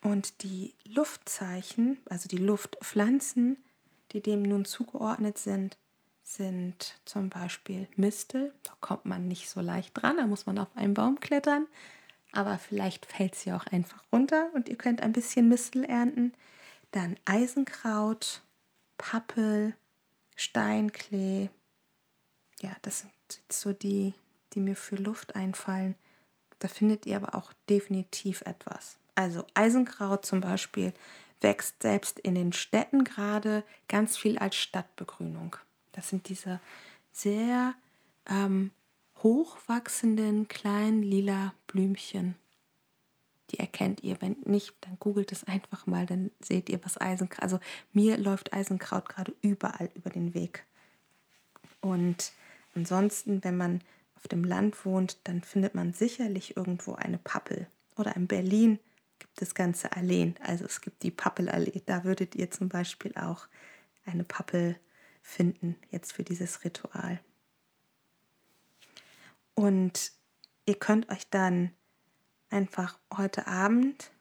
Und 0.01 0.43
die 0.43 0.73
Luftzeichen, 0.85 1.99
also 2.05 2.29
die 2.29 2.37
Luftpflanzen, 2.37 3.57
die 4.11 4.21
dem 4.21 4.43
nun 4.43 4.65
zugeordnet 4.65 5.37
sind, 5.37 5.77
sind 6.23 6.99
zum 7.05 7.29
Beispiel 7.29 7.87
Mistel. 7.95 8.53
Da 8.63 8.71
kommt 8.79 9.05
man 9.05 9.27
nicht 9.27 9.49
so 9.49 9.61
leicht 9.61 9.91
dran, 9.99 10.17
da 10.17 10.27
muss 10.27 10.45
man 10.45 10.59
auf 10.59 10.75
einen 10.75 10.93
Baum 10.93 11.19
klettern. 11.19 11.67
Aber 12.31 12.59
vielleicht 12.59 13.07
fällt 13.07 13.35
sie 13.35 13.51
auch 13.51 13.65
einfach 13.67 14.03
runter 14.11 14.49
und 14.53 14.69
ihr 14.69 14.77
könnt 14.77 15.01
ein 15.01 15.13
bisschen 15.13 15.49
Mistel 15.49 15.83
ernten. 15.83 16.33
Dann 16.91 17.17
Eisenkraut, 17.25 18.43
Pappel, 18.97 19.75
Steinklee. 20.35 21.49
Ja, 22.61 22.75
das 22.83 22.99
sind 22.99 23.41
so 23.51 23.73
die, 23.73 24.13
die 24.53 24.59
mir 24.59 24.75
für 24.75 24.95
Luft 24.95 25.35
einfallen. 25.35 25.95
Da 26.59 26.67
findet 26.67 27.05
ihr 27.05 27.15
aber 27.15 27.33
auch 27.35 27.51
definitiv 27.67 28.41
etwas. 28.41 28.98
Also 29.19 29.45
Eisenkraut 29.53 30.25
zum 30.25 30.39
Beispiel 30.39 30.93
wächst 31.41 31.81
selbst 31.81 32.19
in 32.19 32.35
den 32.35 32.53
Städten 32.53 33.03
gerade 33.03 33.65
ganz 33.89 34.15
viel 34.15 34.37
als 34.37 34.55
Stadtbegrünung. 34.55 35.57
Das 35.91 36.07
sind 36.07 36.29
diese 36.29 36.61
sehr 37.11 37.73
ähm, 38.29 38.71
hochwachsenden 39.21 40.47
kleinen 40.47 41.03
lila 41.03 41.53
Blümchen. 41.67 42.35
Die 43.49 43.59
erkennt 43.59 44.03
ihr. 44.05 44.21
Wenn 44.21 44.37
nicht, 44.45 44.73
dann 44.79 44.95
googelt 45.01 45.33
es 45.33 45.43
einfach 45.43 45.85
mal, 45.85 46.05
dann 46.05 46.31
seht 46.39 46.69
ihr, 46.69 46.79
was 46.85 46.97
Eisenkraut. 46.97 47.43
Also 47.43 47.59
mir 47.91 48.17
läuft 48.17 48.53
Eisenkraut 48.53 49.09
gerade 49.09 49.35
überall 49.41 49.89
über 49.95 50.11
den 50.11 50.33
Weg. 50.33 50.63
Und 51.81 52.31
ansonsten, 52.73 53.43
wenn 53.43 53.57
man 53.57 53.81
auf 54.15 54.29
dem 54.29 54.45
Land 54.45 54.85
wohnt, 54.85 55.17
dann 55.25 55.41
findet 55.41 55.75
man 55.75 55.91
sicherlich 55.91 56.55
irgendwo 56.55 56.93
eine 56.93 57.17
Pappel. 57.17 57.67
Oder 57.97 58.15
in 58.15 58.25
Berlin 58.25 58.79
gibt 59.19 59.41
es 59.41 59.53
ganze 59.53 59.91
Alleen. 59.95 60.35
Also 60.41 60.65
es 60.65 60.81
gibt 60.81 61.03
die 61.03 61.11
Pappelallee. 61.11 61.81
Da 61.85 62.03
würdet 62.03 62.35
ihr 62.35 62.49
zum 62.51 62.69
Beispiel 62.69 63.13
auch 63.15 63.47
eine 64.05 64.23
Pappel 64.23 64.79
finden, 65.21 65.75
jetzt 65.91 66.13
für 66.13 66.23
dieses 66.23 66.63
Ritual. 66.63 67.19
Und 69.53 70.13
ihr 70.65 70.75
könnt 70.75 71.09
euch 71.09 71.29
dann 71.29 71.71
einfach 72.49 72.97
heute 73.15 73.47
Abend 73.47 74.11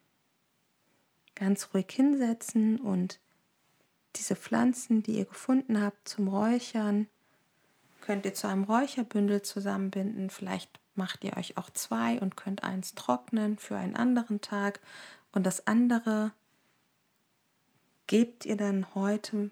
ganz 1.35 1.69
ruhig 1.73 1.87
hinsetzen 1.89 2.79
und 2.79 3.19
diese 4.15 4.35
Pflanzen, 4.35 5.03
die 5.03 5.17
ihr 5.17 5.25
gefunden 5.25 5.81
habt, 5.81 6.07
zum 6.07 6.27
Räuchern, 6.27 7.07
könnt 8.01 8.25
ihr 8.25 8.33
zu 8.33 8.47
einem 8.47 8.63
Räucherbündel 8.63 9.41
zusammenbinden. 9.43 10.29
Vielleicht 10.29 10.79
macht 10.99 11.23
ihr 11.23 11.35
euch 11.37 11.57
auch 11.57 11.71
zwei 11.71 12.19
und 12.19 12.37
könnt 12.37 12.63
eins 12.63 12.93
trocknen 12.93 13.57
für 13.57 13.77
einen 13.77 13.95
anderen 13.95 14.41
Tag. 14.41 14.79
Und 15.31 15.45
das 15.45 15.65
andere 15.65 16.31
gebt 18.05 18.45
ihr 18.45 18.57
dann 18.57 18.93
heute 18.93 19.49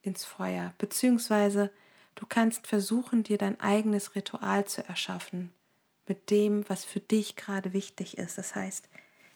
ins 0.00 0.24
Feuer, 0.24 0.72
beziehungsweise 0.78 1.70
du 2.14 2.24
kannst 2.26 2.66
versuchen, 2.66 3.24
dir 3.24 3.36
dein 3.36 3.60
eigenes 3.60 4.14
Ritual 4.14 4.64
zu 4.66 4.86
erschaffen 4.86 5.52
mit 6.06 6.30
dem, 6.30 6.68
was 6.68 6.84
für 6.84 7.00
dich 7.00 7.36
gerade 7.36 7.72
wichtig 7.72 8.18
ist. 8.18 8.38
Das 8.38 8.54
heißt, 8.54 8.88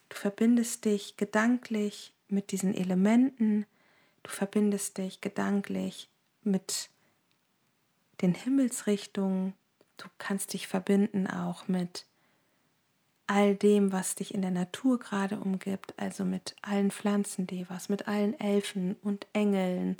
du 0.08 0.16
verbindest 0.16 0.84
dich 0.84 1.16
gedanklich 1.16 2.12
mit 2.28 2.52
diesen 2.52 2.74
Elementen, 2.74 3.66
du 4.22 4.30
verbindest 4.30 4.98
dich 4.98 5.20
gedanklich 5.20 6.08
mit 6.42 6.90
den 8.20 8.34
Himmelsrichtungen, 8.34 9.54
du 9.96 10.06
kannst 10.18 10.52
dich 10.52 10.66
verbinden 10.66 11.26
auch 11.26 11.68
mit 11.68 12.06
all 13.26 13.56
dem, 13.56 13.92
was 13.92 14.14
dich 14.14 14.34
in 14.34 14.42
der 14.42 14.50
Natur 14.50 14.98
gerade 14.98 15.40
umgibt, 15.40 15.94
also 15.96 16.24
mit 16.24 16.54
allen 16.62 16.90
Pflanzendevas, 16.90 17.88
mit 17.88 18.06
allen 18.06 18.38
Elfen 18.38 18.96
und 19.02 19.26
Engeln, 19.32 19.96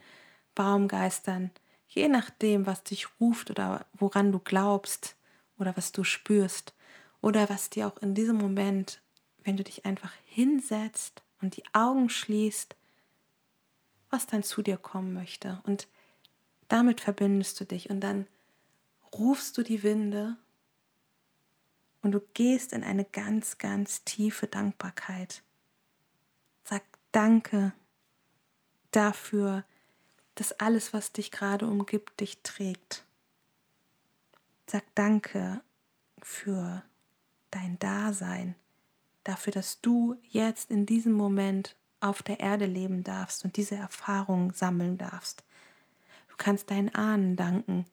Baumgeistern, 0.54 1.50
je 1.88 2.08
nachdem, 2.08 2.66
was 2.66 2.84
dich 2.84 3.08
ruft 3.20 3.50
oder 3.50 3.86
woran 3.94 4.32
du 4.32 4.38
glaubst 4.38 5.16
oder 5.58 5.76
was 5.76 5.92
du 5.92 6.04
spürst 6.04 6.74
oder 7.20 7.48
was 7.48 7.70
dir 7.70 7.88
auch 7.88 7.96
in 7.98 8.14
diesem 8.14 8.36
Moment, 8.36 9.00
wenn 9.44 9.56
du 9.56 9.64
dich 9.64 9.84
einfach 9.84 10.12
hinsetzt 10.26 11.22
und 11.40 11.56
die 11.56 11.64
Augen 11.72 12.08
schließt, 12.08 12.76
was 14.10 14.26
dann 14.26 14.42
zu 14.42 14.62
dir 14.62 14.76
kommen 14.76 15.12
möchte. 15.12 15.60
Und 15.64 15.88
damit 16.68 17.00
verbindest 17.00 17.60
du 17.60 17.64
dich 17.64 17.90
und 17.90 18.00
dann 18.00 18.26
rufst 19.12 19.56
du 19.58 19.62
die 19.62 19.82
Winde 19.82 20.36
und 22.02 22.12
du 22.12 22.20
gehst 22.34 22.72
in 22.72 22.84
eine 22.84 23.04
ganz, 23.04 23.58
ganz 23.58 24.04
tiefe 24.04 24.46
Dankbarkeit. 24.46 25.42
Sag 26.64 26.82
Danke 27.12 27.72
dafür, 28.90 29.64
dass 30.34 30.52
alles, 30.60 30.92
was 30.92 31.12
dich 31.12 31.30
gerade 31.30 31.66
umgibt, 31.66 32.20
dich 32.20 32.42
trägt. 32.42 33.04
Sag 34.66 34.84
Danke 34.94 35.62
für 36.22 36.82
dein 37.50 37.78
Dasein, 37.78 38.54
dafür, 39.24 39.52
dass 39.52 39.80
du 39.80 40.16
jetzt 40.28 40.70
in 40.70 40.86
diesem 40.86 41.12
Moment 41.12 41.76
auf 42.00 42.22
der 42.22 42.40
Erde 42.40 42.66
leben 42.66 43.02
darfst 43.02 43.44
und 43.44 43.56
diese 43.56 43.76
Erfahrung 43.76 44.52
sammeln 44.52 44.98
darfst. 44.98 45.44
Du 46.28 46.36
kannst 46.36 46.70
deinen 46.70 46.94
Ahnen 46.94 47.36
danken, 47.36 47.86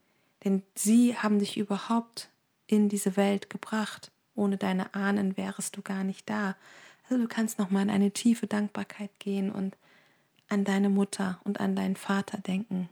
denn 0.43 0.63
sie 0.75 1.17
haben 1.17 1.39
dich 1.39 1.57
überhaupt 1.57 2.29
in 2.67 2.89
diese 2.89 3.15
Welt 3.17 3.49
gebracht 3.49 4.11
Ohne 4.35 4.57
deine 4.57 4.95
Ahnen 4.95 5.37
wärest 5.37 5.77
du 5.77 5.81
gar 5.83 6.03
nicht 6.03 6.27
da. 6.27 6.55
Also 7.03 7.21
du 7.21 7.27
kannst 7.27 7.59
nochmal 7.59 7.83
in 7.83 7.89
eine 7.91 8.11
tiefe 8.11 8.47
Dankbarkeit 8.47 9.11
gehen 9.19 9.51
und 9.51 9.77
an 10.49 10.63
deine 10.63 10.89
Mutter 10.89 11.39
und 11.43 11.59
an 11.59 11.75
deinen 11.75 11.95
Vater 11.95 12.39
denken 12.39 12.89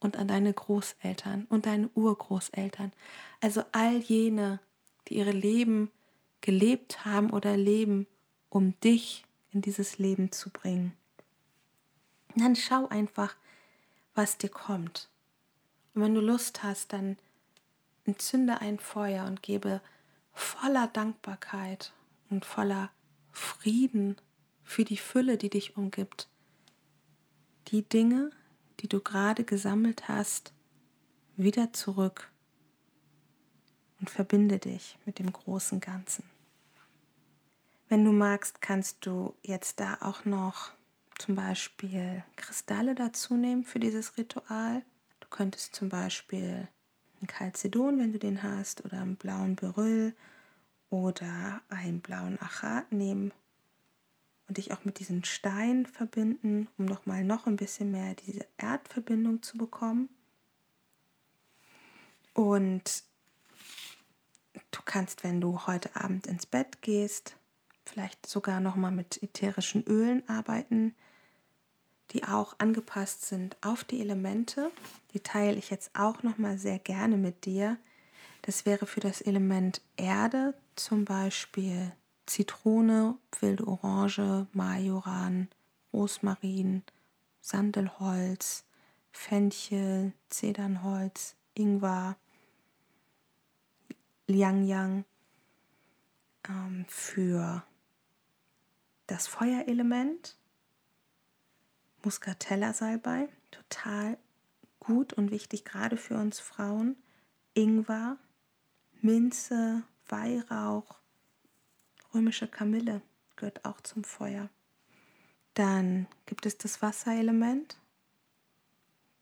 und 0.00 0.16
an 0.16 0.28
deine 0.28 0.52
Großeltern 0.52 1.46
und 1.48 1.66
deine 1.66 1.88
Urgroßeltern. 1.94 2.92
Also 3.40 3.64
all 3.72 3.98
jene, 3.98 4.60
die 5.08 5.16
ihre 5.18 5.32
Leben 5.32 5.90
gelebt 6.40 7.04
haben 7.04 7.30
oder 7.30 7.56
leben, 7.56 8.06
um 8.48 8.78
dich 8.80 9.24
in 9.52 9.60
dieses 9.60 9.98
Leben 9.98 10.32
zu 10.32 10.50
bringen. 10.50 10.92
Und 12.34 12.42
dann 12.42 12.56
schau 12.56 12.88
einfach, 12.88 13.36
was 14.14 14.38
dir 14.38 14.50
kommt. 14.50 15.08
Und 15.98 16.04
wenn 16.04 16.14
du 16.14 16.20
Lust 16.20 16.62
hast, 16.62 16.92
dann 16.92 17.16
entzünde 18.04 18.60
ein 18.60 18.78
Feuer 18.78 19.24
und 19.24 19.42
gebe 19.42 19.80
voller 20.32 20.86
Dankbarkeit 20.86 21.92
und 22.30 22.44
voller 22.44 22.92
Frieden 23.32 24.14
für 24.62 24.84
die 24.84 24.96
Fülle, 24.96 25.38
die 25.38 25.50
dich 25.50 25.76
umgibt, 25.76 26.28
die 27.66 27.82
Dinge, 27.82 28.30
die 28.78 28.86
du 28.86 29.00
gerade 29.00 29.42
gesammelt 29.42 30.06
hast, 30.06 30.52
wieder 31.36 31.72
zurück 31.72 32.30
und 33.98 34.08
verbinde 34.08 34.60
dich 34.60 34.96
mit 35.04 35.18
dem 35.18 35.32
großen 35.32 35.80
Ganzen. 35.80 36.22
Wenn 37.88 38.04
du 38.04 38.12
magst, 38.12 38.62
kannst 38.62 39.04
du 39.04 39.34
jetzt 39.42 39.80
da 39.80 39.98
auch 40.02 40.24
noch 40.24 40.70
zum 41.18 41.34
Beispiel 41.34 42.22
Kristalle 42.36 42.94
dazu 42.94 43.34
nehmen 43.34 43.64
für 43.64 43.80
dieses 43.80 44.16
Ritual. 44.16 44.84
Du 45.28 45.36
könntest 45.36 45.74
zum 45.74 45.88
Beispiel 45.88 46.68
einen 47.20 47.26
Calcedon, 47.26 47.98
wenn 47.98 48.12
du 48.12 48.18
den 48.18 48.42
hast, 48.42 48.84
oder 48.84 49.00
einen 49.02 49.16
blauen 49.16 49.56
Beryl 49.56 50.14
oder 50.90 51.60
einen 51.68 52.00
blauen 52.00 52.40
Achat 52.40 52.90
nehmen 52.92 53.32
und 54.48 54.56
dich 54.56 54.72
auch 54.72 54.84
mit 54.84 54.98
diesem 54.98 55.24
Stein 55.24 55.84
verbinden, 55.84 56.68
um 56.78 56.86
nochmal 56.86 57.24
noch 57.24 57.46
ein 57.46 57.56
bisschen 57.56 57.90
mehr 57.90 58.14
diese 58.14 58.46
Erdverbindung 58.56 59.42
zu 59.42 59.58
bekommen. 59.58 60.08
Und 62.32 63.02
du 64.70 64.80
kannst, 64.84 65.24
wenn 65.24 65.40
du 65.40 65.66
heute 65.66 65.94
Abend 65.94 66.26
ins 66.26 66.46
Bett 66.46 66.80
gehst, 66.80 67.36
vielleicht 67.84 68.26
sogar 68.26 68.60
nochmal 68.60 68.92
mit 68.92 69.22
ätherischen 69.22 69.84
Ölen 69.84 70.26
arbeiten, 70.28 70.94
die 72.12 72.24
auch 72.24 72.54
angepasst 72.58 73.26
sind 73.26 73.56
auf 73.60 73.84
die 73.84 74.00
Elemente. 74.00 74.70
Die 75.12 75.20
teile 75.20 75.56
ich 75.56 75.70
jetzt 75.70 75.90
auch 75.94 76.22
nochmal 76.22 76.58
sehr 76.58 76.78
gerne 76.78 77.16
mit 77.16 77.44
dir. 77.44 77.76
Das 78.42 78.66
wäre 78.66 78.86
für 78.86 79.00
das 79.00 79.20
Element 79.20 79.82
Erde 79.96 80.54
zum 80.76 81.04
Beispiel 81.04 81.92
Zitrone, 82.26 83.16
wilde 83.40 83.66
Orange, 83.66 84.46
Majoran, 84.52 85.48
Rosmarin, 85.92 86.82
Sandelholz, 87.40 88.64
Fenchel, 89.12 90.12
Zedernholz, 90.28 91.34
Ingwer, 91.54 92.16
Liang 94.26 94.62
Yang 94.64 95.04
ähm, 96.48 96.84
für 96.88 97.64
das 99.06 99.26
Feuerelement, 99.26 100.36
Muscatella 102.08 102.72
Salbei, 102.72 103.28
total 103.50 104.16
gut 104.80 105.12
und 105.12 105.30
wichtig, 105.30 105.66
gerade 105.66 105.98
für 105.98 106.14
uns 106.14 106.40
Frauen, 106.40 106.96
Ingwer, 107.52 108.16
Minze, 109.02 109.82
Weihrauch, 110.06 111.00
römische 112.14 112.48
Kamille 112.48 113.02
gehört 113.36 113.66
auch 113.66 113.82
zum 113.82 114.04
Feuer. 114.04 114.48
Dann 115.52 116.06
gibt 116.24 116.46
es 116.46 116.56
das 116.56 116.80
Wasserelement. 116.80 117.78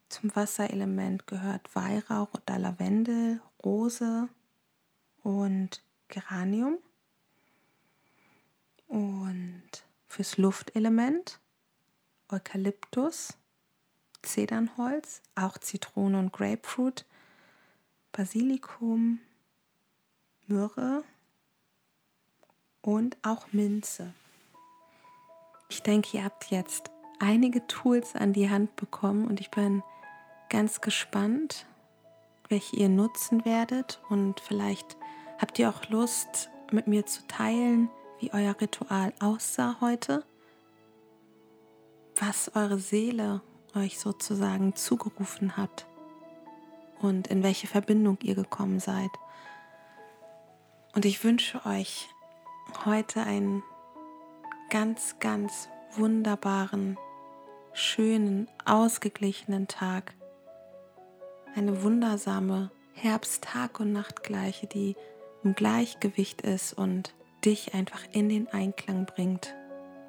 Zum 0.08 0.36
Wasserelement 0.36 1.26
gehört 1.26 1.74
Weihrauch 1.74 2.32
oder 2.34 2.56
Lavendel, 2.56 3.42
Rose 3.64 4.28
und 5.24 5.82
Geranium. 6.06 6.78
Und 8.86 9.84
fürs 10.06 10.36
Luftelement 10.38 11.40
Eukalyptus, 12.28 13.36
Zedernholz, 14.22 15.22
auch 15.34 15.58
Zitrone 15.58 16.18
und 16.18 16.32
Grapefruit, 16.32 17.04
Basilikum, 18.12 19.20
Myrrhe 20.46 21.04
und 22.82 23.16
auch 23.22 23.52
Minze. 23.52 24.12
Ich 25.68 25.82
denke, 25.82 26.16
ihr 26.16 26.24
habt 26.24 26.50
jetzt 26.50 26.90
einige 27.18 27.66
Tools 27.66 28.14
an 28.14 28.32
die 28.32 28.48
Hand 28.50 28.76
bekommen 28.76 29.26
und 29.26 29.40
ich 29.40 29.50
bin 29.50 29.82
ganz 30.48 30.80
gespannt, 30.80 31.66
welche 32.48 32.76
ihr 32.76 32.88
nutzen 32.88 33.44
werdet 33.44 34.00
und 34.08 34.40
vielleicht 34.40 34.96
habt 35.38 35.58
ihr 35.58 35.68
auch 35.68 35.88
Lust 35.90 36.50
mit 36.70 36.86
mir 36.86 37.06
zu 37.06 37.26
teilen, 37.26 37.90
wie 38.20 38.32
euer 38.32 38.58
Ritual 38.60 39.12
aussah 39.20 39.76
heute, 39.80 40.24
was 42.20 42.52
eure 42.54 42.78
Seele 42.78 43.40
euch 43.74 43.98
sozusagen 43.98 44.74
zugerufen 44.74 45.56
hat 45.56 45.86
und 47.00 47.28
in 47.28 47.42
welche 47.42 47.66
Verbindung 47.66 48.18
ihr 48.22 48.34
gekommen 48.34 48.80
seid. 48.80 49.10
Und 50.94 51.04
ich 51.04 51.22
wünsche 51.24 51.64
euch 51.66 52.08
heute 52.84 53.22
einen 53.22 53.62
ganz, 54.70 55.16
ganz 55.20 55.68
wunderbaren, 55.94 56.96
schönen, 57.74 58.48
ausgeglichenen 58.64 59.68
Tag. 59.68 60.14
Eine 61.54 61.82
wundersame 61.82 62.70
Herbst-Tag- 62.94 63.80
und 63.80 63.92
Nachtgleiche, 63.92 64.66
die 64.66 64.96
im 65.44 65.54
Gleichgewicht 65.54 66.40
ist 66.40 66.72
und 66.72 67.14
dich 67.44 67.74
einfach 67.74 68.00
in 68.12 68.28
den 68.28 68.48
Einklang 68.48 69.04
bringt, 69.04 69.54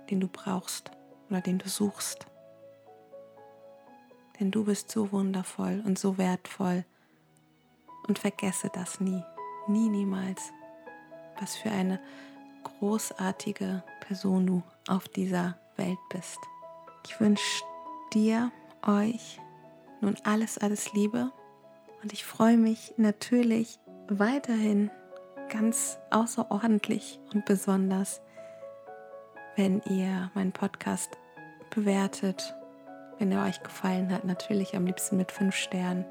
den 0.10 0.22
du 0.22 0.28
brauchst 0.28 0.92
oder 1.30 1.42
den 1.42 1.58
du 1.58 1.70
suchst. 1.70 2.26
Denn 4.40 4.52
du 4.52 4.66
bist 4.66 4.92
so 4.92 5.12
wundervoll 5.12 5.82
und 5.86 5.98
so 5.98 6.18
wertvoll 6.18 6.86
und 8.08 8.20
vergesse 8.20 8.70
das 8.74 9.00
nie, 9.00 9.24
nie, 9.68 9.90
niemals, 9.90 10.52
was 11.40 11.56
für 11.56 11.72
eine 11.72 12.00
großartige 12.64 13.84
Person 14.02 14.46
du 14.46 14.64
auf 14.88 15.08
dieser 15.08 15.58
Welt 15.76 16.00
bist. 16.10 16.40
Ich 17.06 17.20
wünsche 17.20 17.64
dir, 18.14 18.52
euch 18.86 19.40
nun 20.02 20.16
alles, 20.24 20.58
alles 20.58 20.94
Liebe 20.94 21.32
und 22.04 22.14
ich 22.14 22.26
freue 22.26 22.58
mich 22.58 22.94
natürlich 22.98 23.80
weiterhin 24.08 24.92
ganz 25.50 25.98
außerordentlich 26.12 27.20
und 27.34 27.46
besonders, 27.46 28.22
wenn 29.58 29.82
ihr 29.90 30.30
meinen 30.36 30.52
Podcast 30.52 31.18
bewertet, 31.72 32.56
wenn 33.18 33.32
er 33.32 33.44
euch 33.46 33.62
gefallen 33.64 34.12
hat, 34.12 34.24
natürlich 34.24 34.76
am 34.76 34.86
liebsten 34.86 35.18
mit 35.18 35.32
fünf 35.32 35.56
Sternen. 35.56 36.06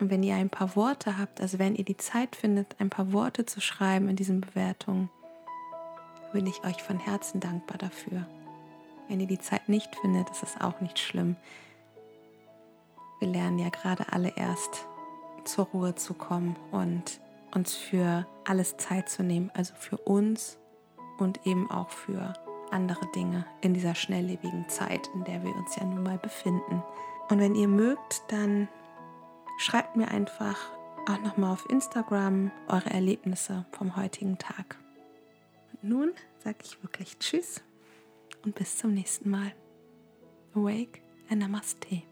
Und 0.00 0.10
wenn 0.10 0.22
ihr 0.22 0.34
ein 0.34 0.48
paar 0.48 0.74
Worte 0.74 1.18
habt, 1.18 1.42
also 1.42 1.58
wenn 1.58 1.76
ihr 1.76 1.84
die 1.84 1.98
Zeit 1.98 2.34
findet, 2.34 2.74
ein 2.80 2.88
paar 2.88 3.12
Worte 3.12 3.44
zu 3.44 3.60
schreiben 3.60 4.08
in 4.08 4.16
diesen 4.16 4.40
Bewertungen, 4.40 5.10
bin 6.32 6.46
ich 6.46 6.64
euch 6.64 6.82
von 6.82 6.98
Herzen 6.98 7.38
dankbar 7.38 7.76
dafür. 7.76 8.26
Wenn 9.08 9.20
ihr 9.20 9.26
die 9.26 9.38
Zeit 9.38 9.68
nicht 9.68 9.94
findet, 9.96 10.30
ist 10.30 10.42
es 10.42 10.58
auch 10.58 10.80
nicht 10.80 10.98
schlimm. 10.98 11.36
Wir 13.20 13.28
lernen 13.28 13.58
ja 13.58 13.68
gerade 13.68 14.10
alle 14.10 14.32
erst 14.36 14.86
zur 15.44 15.66
Ruhe 15.66 15.94
zu 15.96 16.14
kommen 16.14 16.56
und 16.70 17.20
uns 17.54 17.74
für 17.74 18.26
alles 18.46 18.78
Zeit 18.78 19.10
zu 19.10 19.22
nehmen, 19.22 19.50
also 19.54 19.74
für 19.74 19.98
uns 19.98 20.56
und 21.22 21.46
eben 21.46 21.70
auch 21.70 21.90
für 21.90 22.34
andere 22.70 23.06
Dinge 23.14 23.46
in 23.60 23.74
dieser 23.74 23.94
schnelllebigen 23.94 24.68
Zeit, 24.68 25.08
in 25.14 25.24
der 25.24 25.42
wir 25.42 25.54
uns 25.54 25.76
ja 25.76 25.84
nun 25.84 26.02
mal 26.02 26.18
befinden. 26.18 26.82
Und 27.28 27.38
wenn 27.38 27.54
ihr 27.54 27.68
mögt, 27.68 28.22
dann 28.28 28.68
schreibt 29.58 29.96
mir 29.96 30.08
einfach 30.08 30.58
auch 31.08 31.20
nochmal 31.22 31.52
auf 31.52 31.68
Instagram 31.68 32.50
eure 32.68 32.90
Erlebnisse 32.90 33.66
vom 33.72 33.96
heutigen 33.96 34.38
Tag 34.38 34.78
nun 35.82 36.12
sage 36.38 36.58
ich 36.62 36.82
wirklich 36.82 37.18
Tschüss 37.18 37.60
und 38.44 38.54
bis 38.54 38.78
zum 38.78 38.94
nächsten 38.94 39.30
Mal. 39.30 39.52
Awake 40.54 41.00
and 41.28 41.40
Namaste. 41.40 42.02